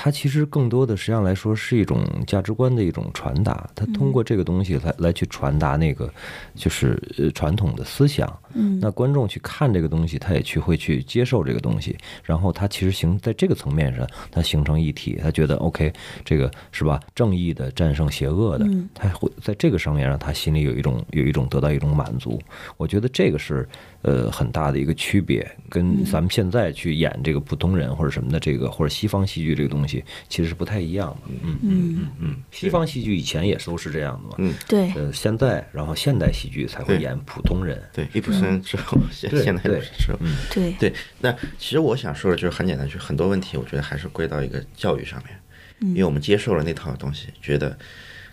[0.00, 6.08] 它其实更多的实际上来说是一种价值观的一种传达，它通过这个东西来来去传达那个
[6.54, 8.32] 就是呃传统的思想。
[8.54, 15.92] 嗯那观众去看这个东西，他也去会去接受这个东西，然后他其实形在这个层面上，他形成一体，他觉得 OK，
[16.24, 17.00] 这个是吧？
[17.14, 22.40] 正义的战胜邪恶的，嗯他会在这个上面让他心里有一种有一种得到一种满足。
[22.76, 23.68] 我觉得这个是
[24.02, 31.34] 呃很大的一个区别，跟咱们现在去演这个普通人或者什么的这个或者西方戏剧这个东西其实是不太一样的。
[31.42, 34.34] 嗯嗯，嗯，西方戏剧以前也都是这样的嘛。
[34.38, 37.82] 嗯，对，呃，现在然后现代戏剧才会演普通人。
[37.92, 39.80] 对，易卜生之后，现对现代对。
[39.80, 40.36] 之后，嗯。
[40.52, 47.76] 对，对，那其实我想说的就是很简单，就是很多问题，我觉得还是归到一个教育上面，因为我们接受了那套东西，觉得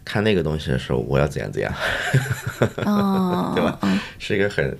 [0.04, 1.74] 看那个东西的时候，我要怎样怎样，
[2.86, 3.80] 啊， 对吧？
[3.82, 4.78] 嗯是一个很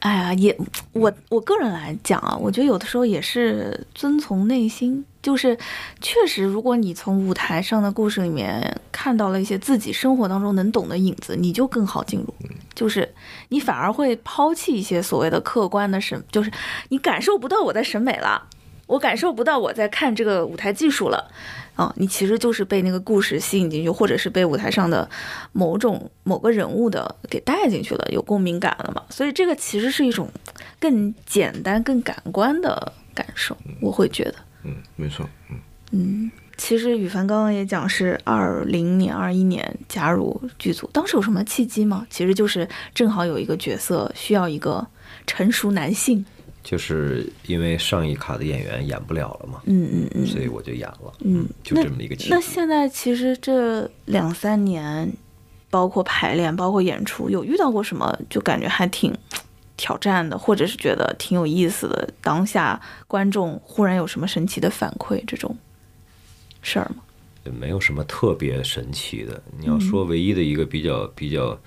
[0.00, 0.56] 哎呀，也
[0.92, 5.58] 我我个人来讲啊，我觉得有的时候也是遵从内心，就是
[6.00, 12.32] 确实，如果你从舞台上的故事里面看到了一些自己生活当中能懂的影子，你就更好进入，
[12.74, 13.12] 就是
[13.48, 16.50] 你反而会抛弃一些所谓的客观的审，就是
[16.90, 18.48] 你感受不到我在审美了。
[18.86, 21.30] 我感受不到我在看这个舞台技术了，
[21.78, 25.08] 啊，你其实就是被那个故事吸引进去，或者是被舞台上的
[25.52, 29.02] 某种某个人物的给带进去了，有共鸣感了嘛？
[29.08, 30.28] 所以这个其实是一种
[30.80, 35.56] 更简单、更感官的感受，我会觉得，嗯，没错，嗯，
[35.92, 36.30] 嗯。
[36.56, 42.04] 其实羽凡刚刚也讲是二零年、二一年加入剧组，当时有什么契机吗？
[42.10, 44.84] 其实就是正好有一个角色需要一个
[45.24, 46.26] 成熟男性，
[46.68, 52.28] 就是因为上一卡的演员演不了了嘛，嗯嗯嗯，所以我就演了，嗯，就这么一个契机。
[52.28, 55.10] 那现在其实这两三年，
[55.70, 59.16] 包括排练，包括演出，有遇到过什么就感觉还挺
[59.78, 62.06] 挑战的，或者是觉得挺有意思的？
[62.20, 65.56] 当下观众忽然有什么神奇的反馈这种
[66.60, 67.02] 事儿吗？
[67.58, 69.42] 没有什么特别神奇的。
[69.58, 71.58] 你要嗯说唯一的一个比较比较，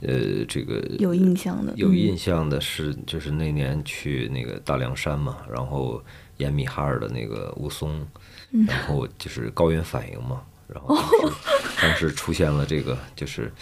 [0.00, 6.02] 呃，这个有印象的，有嗯印象的是，就是那年去那个大凉山嘛，然后
[6.38, 8.06] 演米哈尔的那个雾松，
[8.52, 11.36] 嗯然后就是高原反应嘛，然后当时
[11.80, 13.52] 当时出现了这个就是。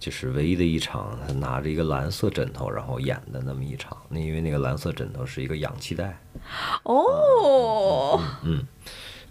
[0.00, 3.94] 就是唯一的一场，他拿着一个蓝色枕头，然后演的那么一场。
[4.08, 6.18] 那因为那个蓝色枕头是一个氧气袋，
[6.84, 8.66] 哦，嗯，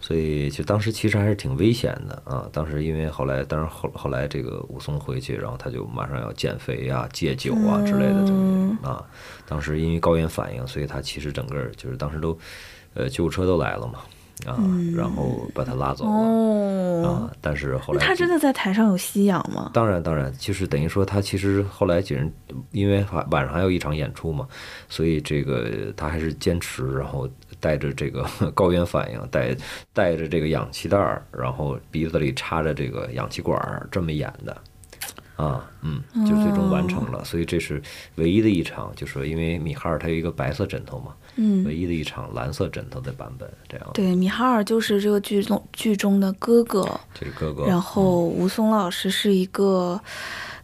[0.10, 2.50] 所以就当时其实还是挺危险的啊。
[2.52, 9.06] 当时因为后来，当然后后来这个武松回去，然后他就马上要减肥啊、戒酒啊之类的这么啊。
[9.46, 12.36] 当时因为高原反应，所以他其实整个就是当时都，
[12.96, 14.00] 呃，救护车都来了嘛
[14.46, 14.58] 啊，
[14.96, 17.32] 然后把他拉走了哦，啊。
[17.42, 19.72] 但是后来他真的在台上有吸氧吗？
[19.74, 22.32] 当然，当然，就是等于说他其实后来几人，
[22.72, 24.48] 因为晚晚上还有一场演出嘛，
[24.88, 27.30] 所以这个他还是坚持，然后
[27.60, 28.26] 带着这个
[28.56, 29.56] 高原反应，带
[29.94, 34.56] 带着这个氧气袋儿，然后鼻子里插着这个氧气管儿，这么演的。
[35.36, 37.82] 啊，嗯，就最终完成了，所以这是
[38.16, 41.64] 唯一的一场，就是因为米哈尔他有一个白色枕头嘛，嗯。
[41.64, 46.84] 唯，一的一场蓝色枕头的版本，这样，对，米哈尔就是这个剧中剧中的哥哥，
[47.14, 50.00] 就是哥哥，然后吴松老师是一个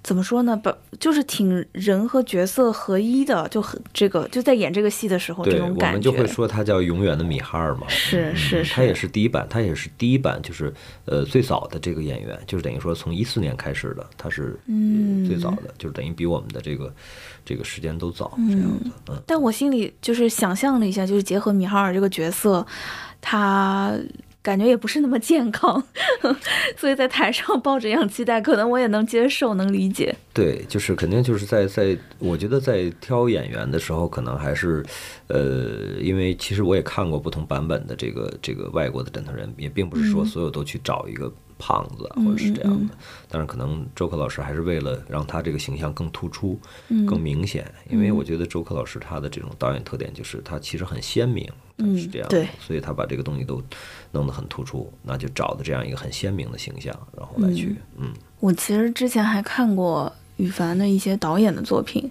[0.05, 0.55] 怎么说呢？
[0.55, 7.87] 把就是挺人和角色合一的，就很这个就在演这个戏的时候这，种感觉，我们就会说他叫永远的米哈尔嘛。
[7.87, 10.71] 是是是，他也是第一版，他也是第一版，就是
[11.05, 16.93] 呃最早的这个演员，就是等于说从一四年开始的，他是呃嗯最早的，就是等于比我们的这个
[17.43, 18.91] 这个时间都早这样子。
[19.09, 22.63] 嗯，但我心里就是想象了一下，就是结合米哈尔这个角色，
[23.19, 23.97] 他
[24.45, 25.83] 感觉也不是那么健康，
[26.77, 30.15] 所以在台上抱着一样期待，可能我也能接受，能理解。
[30.31, 34.85] 对，就是肯定就是在在，我觉得在挑演员的时候，可能还是，
[35.27, 42.93] 呃，因为其实我也看过不同版本的这个这个外国的枕头人，也并不是说所有都去找一个胖子啊或者是这样的，
[43.29, 46.59] 但是可能周克老师还是为了让他这个形象更突出、
[47.07, 52.47] 更明显，因为我觉得周克老师他的这种导演特点就是他其实很鲜明，嗯是这样的，对。
[52.59, 53.61] 所以他把这个东西都
[54.11, 58.13] 弄得很突出，那就找的这样一个很鲜明的形象，然后来去，嗯。
[58.39, 62.09] 我其实之前还看过羽凡的一些导演的作品，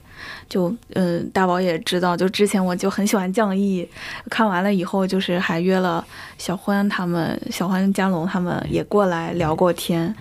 [0.48, 3.88] 就呃大宝也知道，就之前我就很喜欢降义，
[4.28, 6.04] 看完了以后就是还约了
[6.38, 10.14] 小欢他们，小欢佳龙他们也过来聊过天，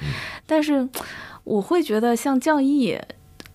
[0.45, 0.87] 但是
[1.43, 2.97] 我会觉得像降艺。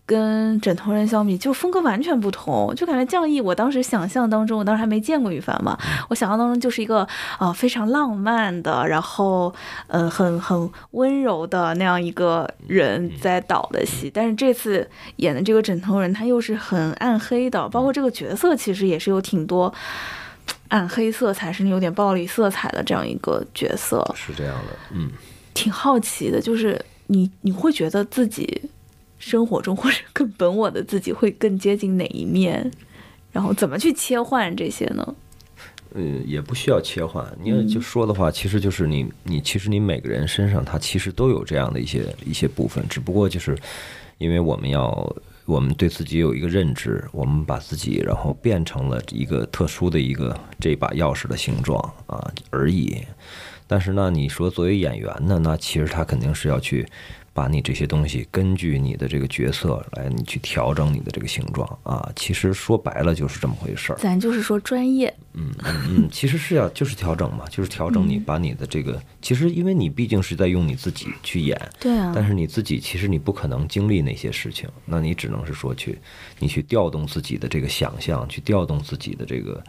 [0.08, 5.78] 跟枕头人相比，就风格完全不同，就感觉降义，我当时想象当中，我当时还没见过羽凡嘛，
[6.08, 7.00] 我想象当中就是一个
[7.36, 9.54] 啊、呃非常浪漫的，然后
[9.86, 19.70] 呃很很温柔的那样一个人在导的戏，但是这次演的这个枕头人，他又是很暗黑的，包括这个角色其实也是有挺多
[20.68, 25.10] 暗黑色彩，甚至有点暴力色彩的这样一个角色，是这样的，嗯。
[25.54, 28.70] 挺好奇的，就是你你会觉得自己
[29.18, 32.70] 生活中 或者更本我的自己会更接近哪一面，
[33.32, 35.14] 然后怎么去切换这些呢？
[35.94, 37.26] 呃，也不需要切换。
[37.42, 43.56] 你要就说的话，其实就是你，你其实你每个人身上，他其实都有这样的一些一些部分，只不过就是
[44.18, 45.16] 因为我们要，
[45.46, 52.98] 我们对自己有一个认知，我们把自己然后变成了一个特殊的一个这把钥匙的形状啊而已。
[53.66, 56.86] 但是呢，你说作为演员呢，那其实他肯定是要去
[57.38, 62.10] 把你这些东西根据你的这个角色来，你去调整你的这个形状啊。
[62.16, 63.96] 其实说白了就是这么回事儿。
[63.96, 75.96] 咱就是说专业，嗯嗯嗯，其实是要就是调整嘛，就是调整你把你的这个，其实因为你毕竟是在用你自己去演，对啊，但是你自己其实你不可能经历那些事情，那你只能是说去，
[76.40, 79.62] 你去调动自己的这个想象，去调动自己的这个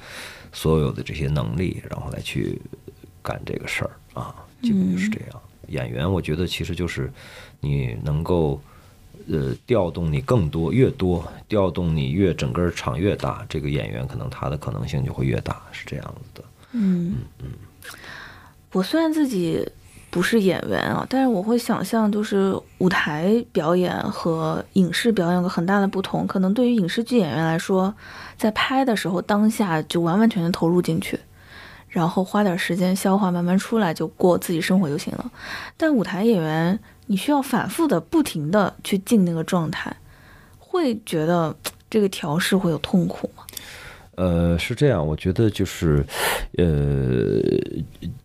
[0.51, 2.59] 所有的这些能力，然后来去
[3.21, 5.39] 干这个事儿啊，基本就是这样。
[5.69, 7.11] 演员，我觉得其实就是
[7.59, 8.61] 你能够。
[9.31, 16.43] 呃，调动你更多，越多，调动你越整个场越大，这个演员可能他的可能性就会越大，是这样子的。
[16.71, 17.49] 嗯嗯
[18.71, 19.63] 我虽然自己
[20.09, 26.25] 不是演员啊，但是我会想象，就是舞台表演和影视表演有个很大的不同。
[26.25, 27.93] 可能对于影视剧演员来说，
[28.35, 31.19] 在拍的时候当下就完完全全投入进去，
[31.89, 35.31] 然后花点时间消化，慢慢出来就过自己生活就行了。
[35.75, 39.95] 但舞台演员，你需要反复的、不停的去进那个状态，
[40.59, 41.55] 会觉得
[41.89, 43.43] 这个调试会有痛苦吗？
[44.15, 46.05] 呃，是这样，我觉得就是，
[46.57, 47.41] 呃，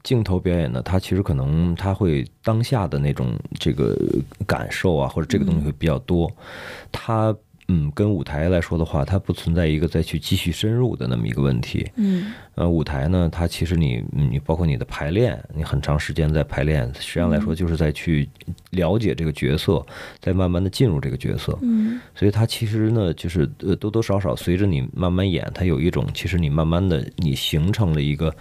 [0.03, 3.97] 镜头表演呢，它其实可能它会当下的那种这个
[4.45, 6.29] 感受啊，或者这个东西会比较多，
[6.91, 7.33] 它
[7.69, 11.91] 嗯，跟舞台来说的话，它不存在一个再去继续深入的那么一个问题。
[11.97, 18.29] 嗯呃，舞台呢，它其实你嗯你包括你的排练，你很长时间在排练，实际上来说就是在去
[18.71, 19.85] 了解这个角色，
[20.21, 21.59] 再慢慢的进入这个角色。
[21.63, 28.35] 嗯所以它其实呢，就是呃多多少少随着你慢慢演，它有一种其实你慢慢的你形成了一个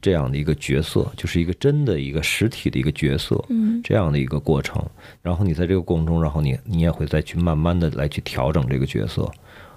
[0.00, 4.84] 这样的一个角色，就是一个真的一个实体的一个角色，嗯这样的一个过程。
[5.22, 9.30] 然后你在这个过程中，然后你你也会再去慢慢的来去调整这个角色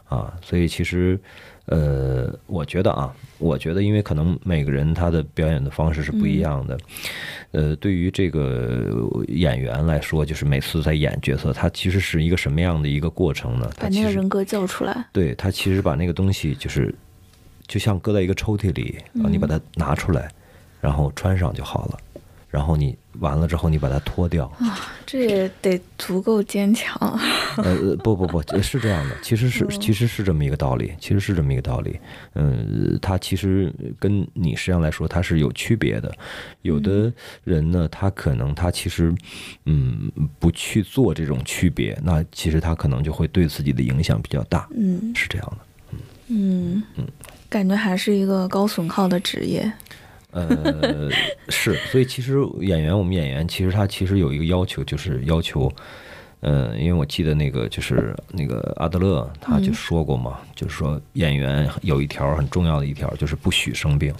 [0.06, 0.34] 啊。
[0.42, 1.20] 所以其实
[1.66, 6.78] 呃，我觉得啊，我觉得因为可能每个人他的表演的方式是不一样的。
[7.52, 8.92] 呃，对于这个
[9.28, 13.70] 演员来说，就是每次在演角色，他其实是一个什么样的一个过程呢？
[13.80, 15.06] 把那个人格叫出来。
[15.12, 16.94] 对他其实把那个东西就是，
[17.70, 20.28] 就像搁在一个抽屉里然后，你把它拿出来，
[20.82, 22.00] 然后穿上就好了。
[22.50, 24.76] 然后你完了之后，你把它脱掉啊。
[25.06, 26.98] 这也得足够坚强。
[27.58, 32.00] 呃，呃不不不，是这样的，其实是其实是这么一个道理，其实是这么一个道理。
[32.34, 36.12] 嗯，它其实跟你实际上来说，它是有区别的。
[36.64, 37.14] 有的
[37.44, 39.14] 人呢，他可能他其实
[39.66, 45.58] 嗯不去做这种区别，那其实他可能就会对自己的影响比较大，嗯是这样的。
[45.92, 46.00] 嗯
[46.32, 47.08] 嗯嗯
[47.50, 49.72] 感觉还是一个高损耗的职业。
[50.32, 51.10] 呃，
[51.50, 55.72] 是，所以其实演员，我们演员其实他其实有一个要求，就是要求，
[56.42, 64.14] 呃，因为我记得那个就是那个阿德勒他就说过嘛，就是说演员有一条很重要的一条就是不许生病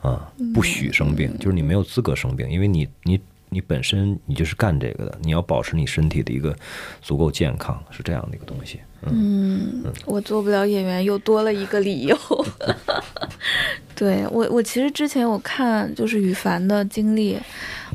[0.00, 6.56] 啊，不许生病，就是你没有资格生病，因为你你你本身你就是干这个的，你要保持你身体的一个
[7.02, 8.80] 足够健康，是这样的一个东西。
[9.10, 12.16] 嗯，我做不了演员，又多了一个理由。
[13.94, 17.38] 对我，我其实之前我看就是羽凡的经历，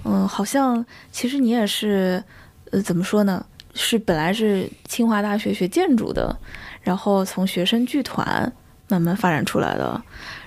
[0.04, 2.24] 嗯，好像其实你也是，
[2.72, 3.46] 呃，怎么说呢？
[3.74, 6.36] 是本来是清华大学学建筑的，
[6.82, 8.52] 然后从学生剧团
[8.88, 10.02] 慢慢发展出来的。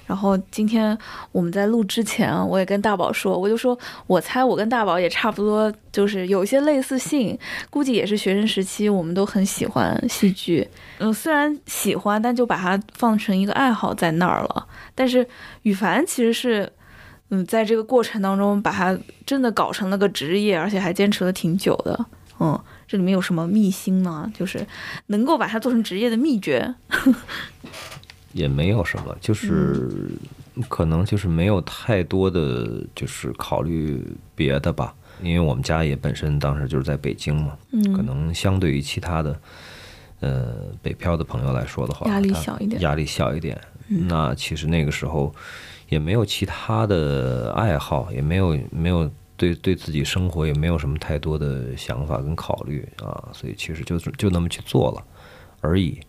[0.07, 0.97] 然后今天
[1.33, 7.39] 我们在录之前，我也跟大宝说，我就说我猜我跟大宝也差不多，就是有一些类似性，
[7.71, 10.69] 估计也是学生时期我们都很喜欢戏剧。
[10.99, 14.67] 嗯，虽然喜欢，但就把它放成一个爱好在那儿了。
[14.95, 15.27] 但是
[15.63, 16.71] 羽凡其实是，
[17.31, 22.07] 嗯，在这个过程当中把它真的搞成了个职业，而且还坚持了挺久的。
[22.41, 24.31] 嗯，这里面有什么秘辛吗？
[24.35, 24.67] 就是
[25.07, 26.75] 能够把它做成职业的秘诀。
[28.35, 30.11] 也没有什么，就是
[30.69, 34.05] 可能就是没有太多的就是考虑
[34.35, 37.93] 别的吧，因为我们家也本身当时就是在北京嘛，嗯。
[37.95, 39.41] 可能相对于其他的
[40.21, 42.83] 呃北漂的朋友来说的话，压力小一点。
[42.83, 43.59] 压力小一点。
[43.87, 45.33] 那其实那个时候
[45.89, 55.05] 也没有其他的爱好，也没有没有对对自己生活也没有什么太多的想法跟考虑啊，所以其实就是就那么去做了
[55.61, 56.01] 而已。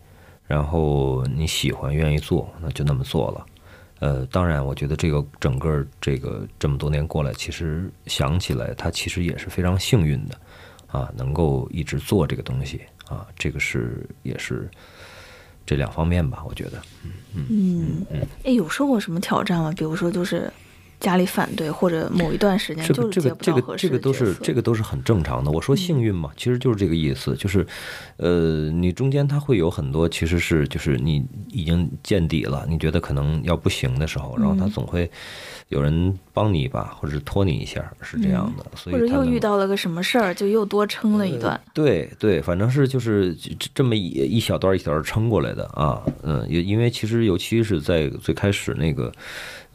[0.46, 3.46] 然后你喜欢愿意做，那就那么做了。
[3.98, 10.38] 呃，当然，我觉得这个整个这个这么多年过来，其实想起来，他其实也是非常幸运的
[10.86, 14.70] 啊，能够一直做这个东西啊，这个是也是
[15.64, 16.82] 这两方面吧，我觉得。
[17.02, 17.12] 嗯
[17.48, 19.72] 嗯嗯，哎，有受过什么挑战吗？
[19.74, 20.52] 比如说就是
[20.98, 25.50] 家里反对，或者某一段时间就是接这个这个不到合适这个都是这个都是很正常的。
[25.50, 27.66] 我说幸运嘛，其实就是这个意思，就是，
[28.16, 35.10] 呃，你中间它会有很多，其实是就是你已经见底了，你觉得可能要不行的时候，然后嗯他总会
[35.68, 38.64] 有人帮你一把，或者是拖你一下，是这样的。
[38.74, 41.60] 所以或者又遇到了个什么事儿，就又多撑了一段。
[41.74, 49.12] 对对，反正是就是这这么一一小段一小段撑过来的啊，嗯，也因为其实尤其是在最开始那个，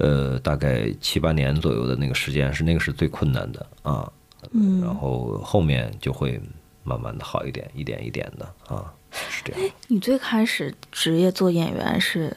[0.02, 4.12] 呃，大概七八年左右的那个时间，是那个是最困难的啊，
[4.52, 6.42] 嗯然后后面就会
[6.84, 9.72] 慢慢的好一点，一点一点的啊，是这样。
[9.88, 12.36] 你最开始职业做演员是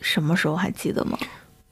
[0.00, 0.56] 什么时候？
[0.56, 1.16] 还记得吗？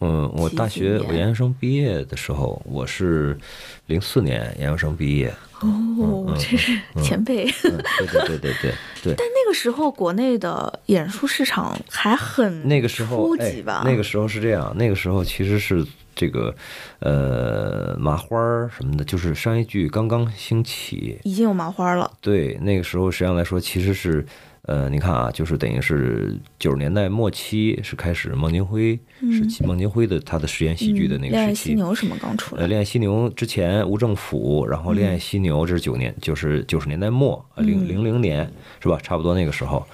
[0.05, 3.39] 嗯，我大学我研究生毕业的时候，我是
[3.87, 7.45] 零四年研究生毕业，哦，这是前辈。
[7.65, 8.75] 嗯，对对对对对
[9.05, 9.15] 对。
[9.17, 13.83] 但那个时候国内的演出市场还很那个时候初哎级吧？
[13.85, 15.87] 那个时候是这样，那个时候其实是
[16.17, 16.53] 这个
[16.99, 21.17] 呃麻花儿什么的，就是商业剧刚刚兴起。
[21.23, 22.11] 已经有麻花了。
[22.21, 24.27] 对，那个时候实际上来说，其实是
[24.69, 31.75] 呃，你看啊，就是等于是九十年代末期是开始孟京辉时期，孟京辉的他的实验戏剧的那嗯恋爱犀个时期。
[31.75, 38.49] 牛什么刚出呃，恋爱犀牛之前无政府，然后恋爱犀牛这是九年，就是九十年代末，呃零零零年
[38.81, 38.97] 是吧？
[39.03, 39.85] 差不多那个时候，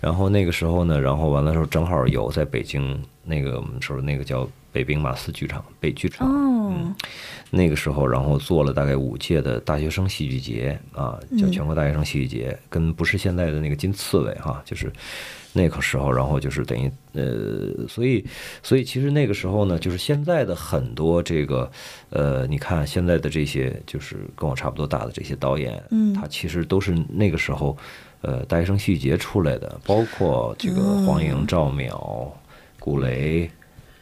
[0.00, 6.94] 然后那个时候呢，然后完了之后正好有在北京那个我们说的那个叫北兵马司剧场北剧场，哦，
[7.50, 14.92] 那个时候然后做了大概五届的大学生戏剧节啊，叫全国大学生戏剧节，跟不是现在的那个金刺猬哈，就是。
[15.52, 18.22] 那个时候，然后就是等于呃，所以
[18.62, 21.70] 所以其实那个时候呢，就是现在的很多这个
[22.10, 26.12] 呃，你看现在的这些就是跟我差不多大的这些导演，嗯。
[26.12, 27.74] 他其实都是那个时候
[28.20, 32.30] 呃大学生戏剧节出来的，包括这个黄莹、赵淼、
[32.78, 33.50] 古雷，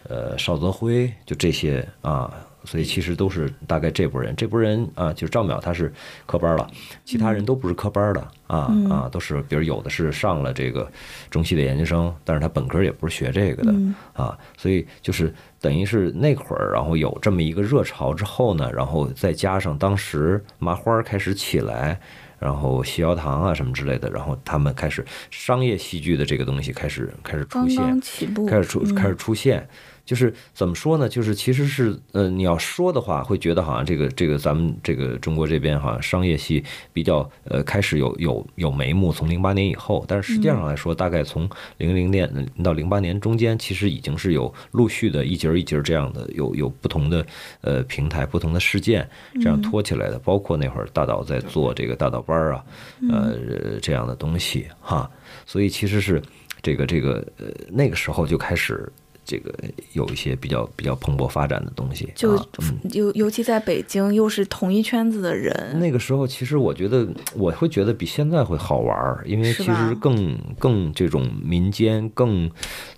[0.09, 2.33] 呃邵泽辉，就这些啊。
[2.67, 5.93] 所以其实都是大概这波人，这波人啊，就是赵淼他是
[6.25, 6.67] 科班了，
[7.05, 10.91] 其他人都不是科班的啊啊，都是比如有的是上了这个
[11.31, 13.75] 中戏的研究生，但是他本科也不是学这个的
[14.15, 15.31] 啊，所以就是
[15.61, 22.01] 等于是那会儿，然后有这么一个热潮之后呢，然后再加上当时麻花开始起来。
[22.41, 29.67] 然后西瑶堂啊什么之类的，然后他们开始商业戏剧的这个东西开始开始出刚现，刚起步，开始出嗯开始出现，
[30.05, 31.09] 就是怎么说呢？
[31.09, 41.49] 就是其实是呃，你要说的话，会觉得好像这个这个咱们这个中国这边好像商业系比较呃开始有有有眉目，从零八年以后，但是实际上来说，大概从
[41.79, 42.31] 零零年
[42.63, 47.27] 到零八年中间，其实已经是有陆续的一节儿一节儿这样的有有不同的
[47.63, 49.09] 呃平台、不同的事件
[49.41, 52.65] 这样拖起来的，包括那会儿大导在做这个大导班儿啊，
[53.11, 53.37] 呃
[53.81, 55.11] 这样的东西哈，
[55.47, 56.23] 所以其实是
[56.61, 58.93] 这个这个呃那个时候就开始。
[59.25, 59.53] 这个
[59.93, 62.13] 有一些比较比较蓬勃发展的东西。
[62.15, 62.37] 就
[62.93, 72.51] 尤尤其在北京，又是同一圈子的人，那个时候，其实我觉得我会觉得比现在会好玩儿，因为其实更更这种民间更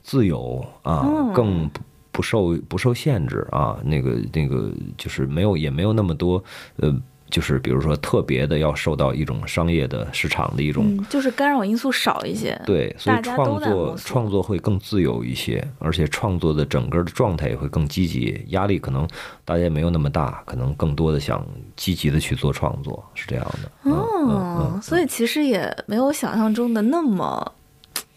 [0.02, 1.32] 自由啊，嗯。
[1.32, 1.80] 更不
[2.12, 6.42] 不受不受限制啊，那个那个就是没有也没有那么多
[6.76, 6.98] 呃，
[7.30, 12.60] 就是比如说特别的要受到一种商业的市场的一种嗯，就是干扰因素少一些。
[12.64, 19.06] 对，所以创作创作会更自由一些，而且创作的整个的状态也会更积极，压力可能
[19.44, 23.90] 大家也没有那么大，可能更多的想积极的去做创作，是这样的。
[23.90, 27.52] 哦嗯，所以其实也没有想象中的那么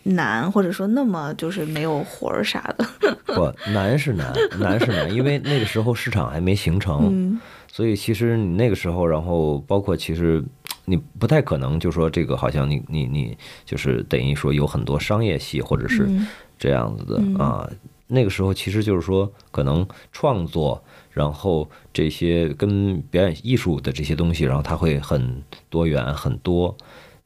[0.03, 2.85] 难，或者说那么就是没有活儿啥的。
[3.25, 7.39] 不难是难，难是难，因为那个时候市场还没形成，嗯
[7.71, 10.43] 所以其实你那个时候，然后包括其实
[10.85, 17.69] 你不太可能就说这个好像你你你就是等于说有很多商业戏或者是嗯这样子的嗯啊。
[18.11, 26.75] 那个时候其实就是说可能创作，然后这些跟表演艺术的这些东西，然后它会很多元很多，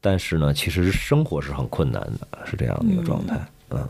[0.02, 3.40] 但是呢，其实生活是很困难的，是这样的一个状态。
[3.70, 3.88] 嗯，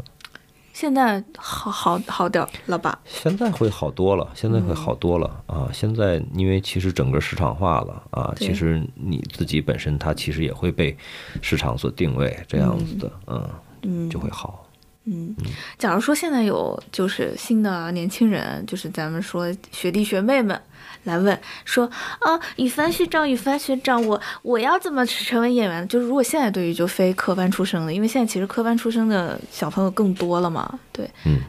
[0.73, 2.99] 现在好好好点儿了吧？
[3.05, 5.69] 现在会好多了，现在会好多了、啊！
[5.71, 10.97] 现在因为其实整个市场化了啊，其实你自己本身它其实也会被
[11.41, 13.49] 市场所定位这样子的，嗯，
[13.83, 14.67] 嗯，就会好。
[15.05, 15.35] 嗯，
[15.77, 20.59] 假如说现在有就是新的年轻人，就是咱们说学弟学妹们
[21.03, 21.85] 来问说
[22.19, 25.87] 啊，羽凡学长，羽凡学长，我我要怎么成为演员？
[25.87, 31.39] 就是如果现在对于就非科班出生的，因为现在其实科班出生的小朋友更多了嘛，对，嗯，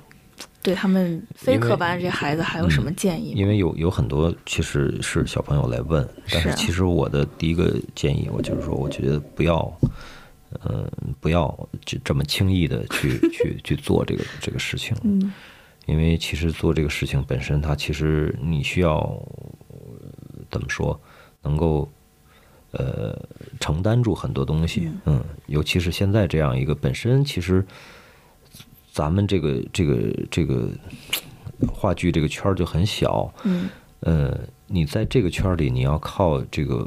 [0.62, 3.34] 对他们非科班这孩子还有什么建议吗？
[3.36, 9.72] 因为有有很多其实是小朋友来问，但是其实我的第一个建议，我就是说，我觉得不要，
[10.68, 10.90] 嗯、
[11.20, 11.46] 不要
[11.84, 15.32] 就这么轻易的去去去做这个这个事情，嗯
[15.86, 18.98] 因为其实做这个事情本身，它其实你需要
[19.68, 19.78] 呃
[20.50, 20.98] 怎么说，
[21.42, 21.88] 能够
[22.72, 23.18] 呃
[23.60, 27.64] 承担住很多东西，嗯，尤其是现在这样一个本身其实
[28.92, 30.68] 咱们这个这个这个
[31.72, 33.68] 话剧这个圈儿就很小，嗯。
[34.00, 36.86] 呃，你在这个圈儿里，你要靠这个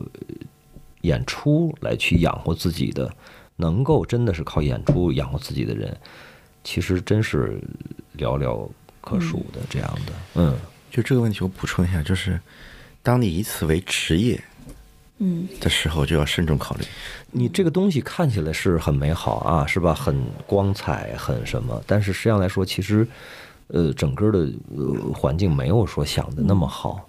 [1.01, 3.11] 演出来去养活自己的，
[3.55, 5.97] 能够真的是靠演出养活自己的人，
[6.63, 7.59] 其实真是
[8.15, 8.69] 寥寥
[9.07, 10.13] 可数的这样的。
[10.35, 10.57] 嗯，
[10.91, 12.37] 就这个问题，我补充一下，就是
[13.01, 14.43] 当你以此为职业
[15.19, 16.83] 嗯的时候，就要慎重考虑。
[17.31, 19.93] 你这个东西看起来是很美好啊，是吧？
[19.93, 21.81] 很光彩，很什么？
[21.87, 23.07] 但是实际上来说，其实
[23.67, 24.39] 呃，整个的
[24.75, 27.07] 呃环境没有说想的那么好。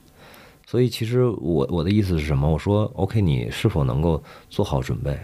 [0.67, 2.49] 所以其实我我的意思是什么？
[2.49, 5.19] 我说 OK，你是否能够做好准备？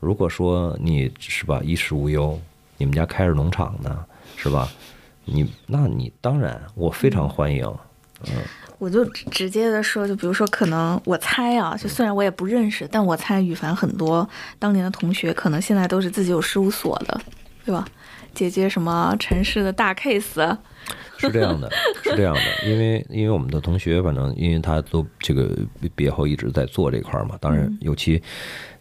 [0.00, 2.38] 如果说你是吧衣食无忧，
[2.76, 4.04] 你们家开着农场呢，
[4.36, 4.68] 是吧？
[5.26, 7.64] 你那你当然我非常欢迎。
[8.26, 8.32] 嗯
[8.78, 17.18] 我就直直接的说，就比如说，可能我猜啊，就虽然我也不认识，但我猜羽凡很多当年的同学，可能现在都是自己有事务所的，
[17.64, 17.86] 对吧？
[18.34, 20.54] 姐姐什么城市的大 case，
[21.18, 21.70] 是这样的，
[22.02, 25.48] 是这样的，因为因为我们的同学，反正因为他都这个
[25.80, 27.78] 毕毕业后一直在做这块儿嘛，当然嗯。
[27.80, 28.22] 尤其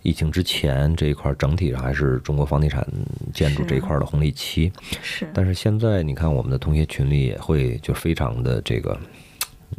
[0.01, 2.85] 疫情之前这一块儿整体上还是中国房地产
[3.33, 4.71] 建筑这一块儿的红利期，
[5.01, 5.27] 是。
[5.33, 8.97] 但是现在你看我们的同学群里也会就非常的这个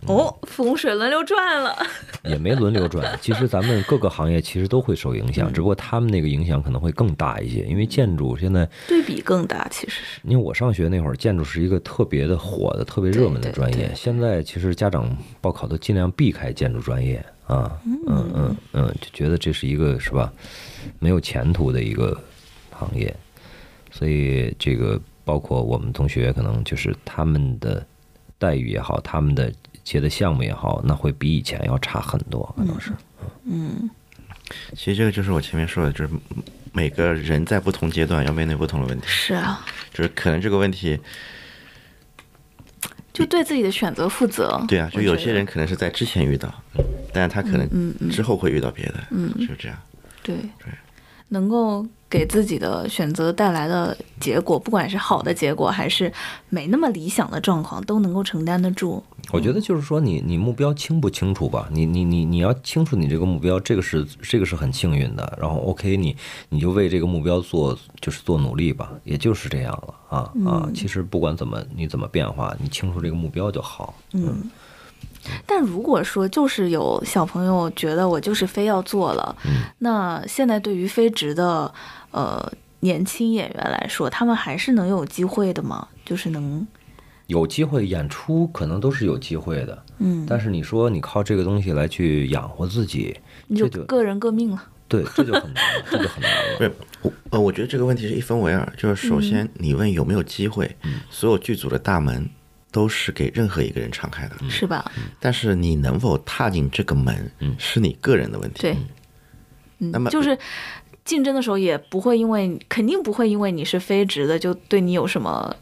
[0.07, 1.77] 哦，风水轮流转了，
[2.25, 8.69] 也没轮流转，其实咱们各个行业其实都会受影嗯响，只不过他们那个影响可能会更大一些，因为建筑现在。
[8.87, 13.95] 对比更大，其实是，因为我上学那会儿，建筑是一个特别的火的、特别热门的专业对。
[13.95, 17.17] 现在其实家长报考都尽量避开建筑专业
[17.47, 17.99] 啊，嗯
[18.35, 20.33] 嗯嗯，就觉得这是一个是吧，
[20.99, 22.17] 没有前途的一个
[22.71, 23.13] 行业。
[23.91, 27.85] 所以这个包括我们同学，可能就是他们的
[28.39, 29.51] 待遇也好，他们的
[29.87, 32.91] 接的项目也好，那会比以前要差很多，可能是。
[33.45, 33.89] 嗯，
[34.75, 36.11] 其实这个就是我前面说的，就是
[36.73, 39.65] 每个人在不同阶段要面对不同的问题，是啊，
[39.95, 40.99] 就是可能这个问题，
[43.13, 44.61] 就对自己的选择负责。
[44.67, 46.53] 对啊，就有些人可能是在之前遇到，
[47.13, 49.33] 但是他可能之后会遇到别的，嗯。
[49.39, 49.79] 就是这样。
[50.25, 50.35] 对，
[51.29, 56.13] 能够给自己的选择带来的结果，不管是好的结果还是
[56.49, 59.03] 没那么理想的状况，都能够承担得住。
[59.33, 61.69] 我觉得就是说你，你目标清不清楚吧？
[61.73, 65.37] 你你你你要清楚你这个目标，这个是这个是很幸运的。
[65.41, 66.17] 然后 OK，你
[66.49, 70.63] 你就为这个目标做就是做努力吧，也就是这样了啊啊！
[70.65, 73.95] 嗯其实不管怎么你怎么变化，你清楚这个目标就好。
[74.13, 74.49] 嗯，
[75.47, 81.73] 但如果说就是有小朋友觉得我就是非要做了，嗯那现在对于非职的
[82.11, 85.89] 呃年轻演员来说，他们还是能有机会的吗？
[86.05, 86.67] 就是能
[87.27, 89.83] 有机会演出，可能都是有机会的。
[89.99, 93.19] 嗯，但是你说你靠这个东西来去养活自己，
[93.49, 94.63] 你这就就各人各命了。
[94.89, 96.59] 对，这就很难了，这就很难了。
[96.59, 96.73] 不是
[97.03, 100.77] 我呃，我觉得这个问题是一分为二，就是首先你问有没有机会，
[101.11, 102.29] 所有剧组的大门
[102.77, 104.85] 都是给任何一个人敞开的，是吧？
[105.19, 108.61] 但是你能否踏进这个门，是你个人的问题。
[108.61, 108.77] 对，
[109.79, 110.39] 嗯那么就是
[111.03, 115.57] 竞争的时候也不会因为肯定不会因为你是非职的就对你有什么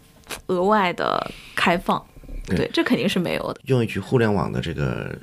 [0.48, 2.04] 额外的开放，
[2.48, 3.60] 对对，这肯定是没有的。
[3.66, 5.16] 用一句互联网的这个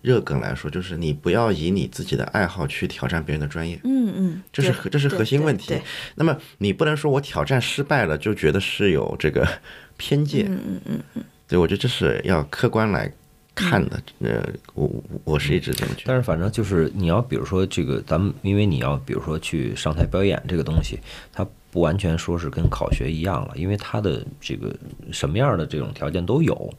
[0.00, 3.78] 热梗来说，就是你不要以你自己的爱好去挑战别人的专业。
[3.84, 5.78] 嗯嗯，这是对这是核心问题。
[6.14, 9.46] 那么你不能说我挑战失败了就觉得是有这个
[10.00, 13.12] 偏见，嗯嗯嗯嗯，对我觉得这是要客观来
[13.54, 14.02] 看的。
[14.20, 14.42] 呃，
[14.72, 16.04] 我我我是一直这么觉得。
[16.06, 20.98] 但是反正就是你要比如说这个，咱们因为你要比如说去上台表演这个东西，
[21.30, 24.74] 它不完全说是跟考学一样了，因为它的这个
[25.12, 26.72] 什么样的这种条件都有。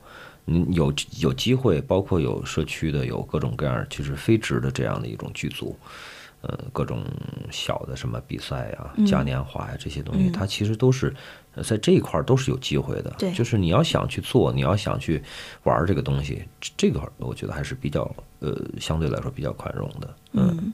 [0.44, 5.78] 你有有机会，包括有社区的，有各种各样就是非职的这样的一种剧组，
[6.42, 7.06] 呃，各种
[7.52, 11.16] 小的什么比赛呀、嘉年华呀这些东西，它其实都是呃
[11.64, 13.14] 在这一块儿都是有机会的。
[13.18, 15.22] 对就是你要想去做，你要想去
[15.64, 20.16] 玩儿这个东西，这这个我觉得还是比较呃相对来说比较宽容的。
[20.34, 20.74] 嗯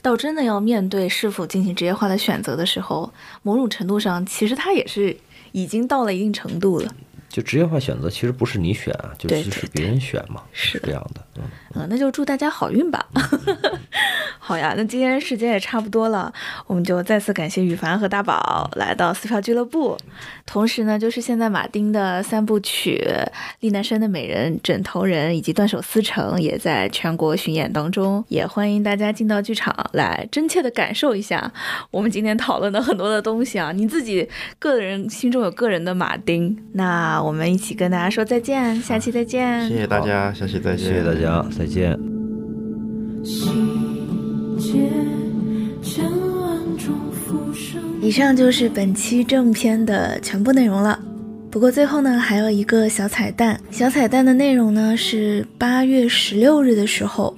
[0.00, 3.12] 到真的要面对是否进行职业化的选择的时候，
[3.42, 5.16] 某种程度上，其实它也是
[5.52, 6.92] 已经到了一定程度了。
[7.32, 11.20] 就职业化选择其实不是你选啊，就是是别人选嘛，是这样的。
[11.36, 11.42] 嗯，
[11.76, 13.06] 嗯，那就祝大家好运吧。
[14.38, 16.30] 好呀，那今天时间也差不多了，
[16.66, 19.96] 我们就再次感谢羽凡和大宝来到撕票俱乐部。
[20.44, 23.02] 同时呢，就是现在马丁的三部曲
[23.60, 31.50] 《丽南山的美人》《枕头人》以及《断手思成》也在全国巡演当中，也欢迎大家进到剧场来真切的感受一下
[31.90, 33.72] 我们今天讨论的很多的东西啊。
[33.72, 34.28] 你自己
[34.58, 39.68] 个人心中有个人的马丁，那我们一起跟大家说再见，下期再见。
[39.68, 40.78] 谢谢大家，下期再见。
[40.78, 41.98] 谢谢大家，再见。
[43.24, 43.50] 细
[44.58, 44.90] 节
[45.82, 47.80] 千万种浮生。
[48.00, 50.98] 以上就是本期正片的全部内容了。
[51.50, 53.60] 不过最后呢，还有一个小彩蛋。
[53.70, 57.36] 小彩蛋的内容呢是八月十六日的时候，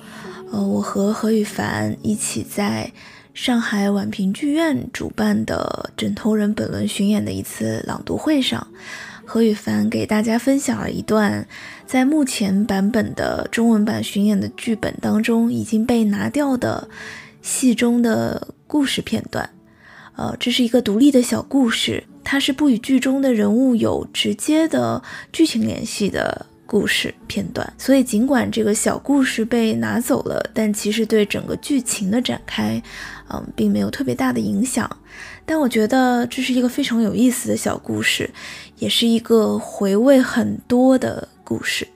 [0.51, 2.91] 呃，我和何羽凡一起在
[3.35, 8.65] 上海宛平剧院主办的《枕头人》本轮巡演的一次朗读会上，
[9.27, 11.47] 何羽凡给大家分享了一段
[11.87, 16.89] 在目前版本的中文版巡演的剧本当中已经被拿掉的
[17.43, 19.49] 戏中的故事片段。
[20.17, 25.03] 呃，这是一个独立的小故事，它是不与剧中的人物有直接的
[25.33, 27.73] 剧情联系的故事片段。
[27.77, 32.81] 所以，尽管这个小故事被拿走了，但其实对整个剧情的展开，
[33.29, 34.89] 嗯，并没有特别大的影响。
[35.47, 38.33] 但我觉得这是一个非常有意思的小故事，
[38.79, 41.87] 也是一个回味很多的故事。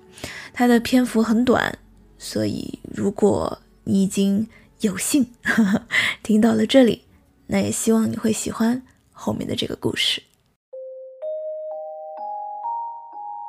[0.52, 1.78] 它的篇幅很短，
[2.18, 4.46] 所以如果你已经
[4.80, 5.32] 有幸
[6.22, 7.04] 听到了这里，
[7.46, 8.82] 那也希望你会喜欢
[9.12, 10.22] 后面的这个故事。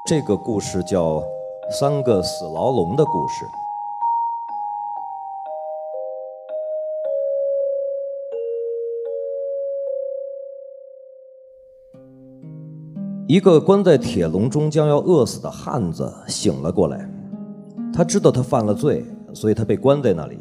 [0.08, 1.18] 这个故事叫
[1.80, 3.46] 《三个死牢笼的故事》。
[13.30, 17.08] 一个关在铁笼中将要饿死的汉子醒了过来，
[17.94, 19.06] 他知道他犯了罪，
[19.36, 20.40] 所以他被关在那里，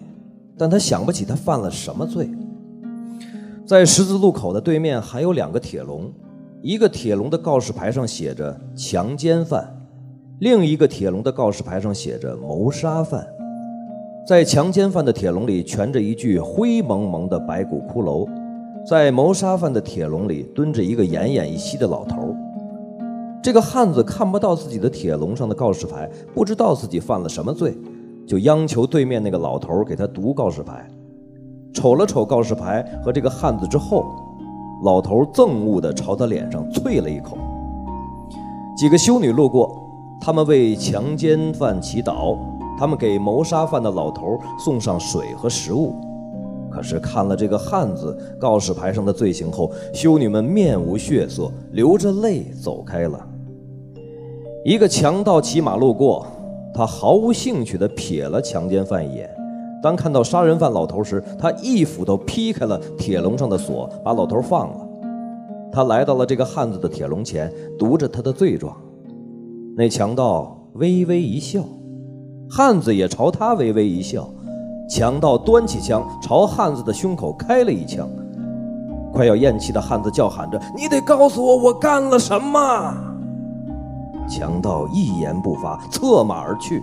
[0.57, 2.31] 但他想不起他犯了什么罪。
[3.67, 6.11] 在十字路口的对面还有两个铁笼，
[6.63, 9.71] 一个铁笼的告示牌上写着“强奸犯”，
[10.41, 13.27] 另一个铁笼的告示牌上写着“谋杀犯”。
[14.27, 18.27] 在强奸犯的铁笼里蜷着一具灰蒙蒙的白骨骷髅，
[18.89, 22.35] 在谋杀犯的铁笼里蹲着一个奄奄一息的老头儿。
[23.43, 27.77] 这个汉子看不到自己的铁笼上的告示牌，不知道自己犯了什么罪，
[28.27, 30.87] 就央求对面那个老头给他读告示牌。
[31.73, 34.05] 瞅了瞅告示牌和这个汉子之后，
[34.83, 37.39] 老头憎恶地朝他脸上啐了一口。
[38.77, 39.81] 几个修女路过，
[40.21, 42.37] 他们为强奸犯祈祷，
[42.79, 45.95] 他们给谋杀犯的老头送上水和食物。
[46.71, 53.27] 可是看了这个汉子告示牌上的罪行后，修女们面无血色，流着泪走开了。
[54.65, 56.27] 一个强盗骑马路过，
[56.75, 59.31] 他毫无兴趣地瞥了强奸犯一眼。
[59.83, 64.89] 当看到杀人犯老头时，他一斧头劈开了铁笼上的锁，把老头放了。
[65.71, 68.77] 他来到了这个汉子的铁笼前，读着他的罪状。
[69.77, 71.65] 那强盗微微一笑，
[72.51, 74.29] 汉子也朝他微微一笑。
[74.89, 78.09] 强盗端起枪朝汉子的胸口开了一枪。
[79.13, 82.95] 快要咽气的汉子叫喊着：“你得告诉我，我干了什么？”
[84.29, 86.83] 强盗一言不发，策马而去。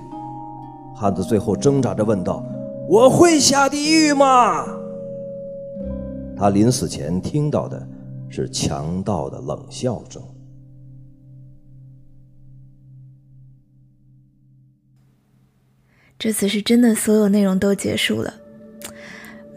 [0.95, 2.43] 汉子最后挣扎着问道
[2.89, 4.65] ：“我会下地狱吗？”
[6.35, 7.81] 他临死前听到的
[8.27, 10.21] 是强盗的冷笑声。
[16.17, 18.33] 这次是真的，所有内容都结束了。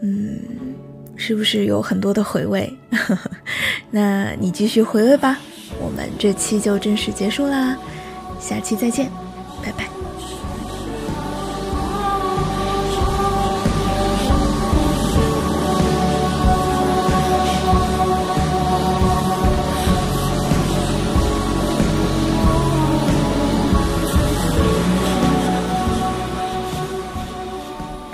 [0.01, 0.39] 嗯，
[1.15, 2.71] 是不是有很多的回味？
[3.91, 5.39] 那你继续回味吧。
[5.81, 7.77] 我们这期就正式结束啦，
[8.39, 9.09] 下期再见，
[9.63, 9.98] 拜拜。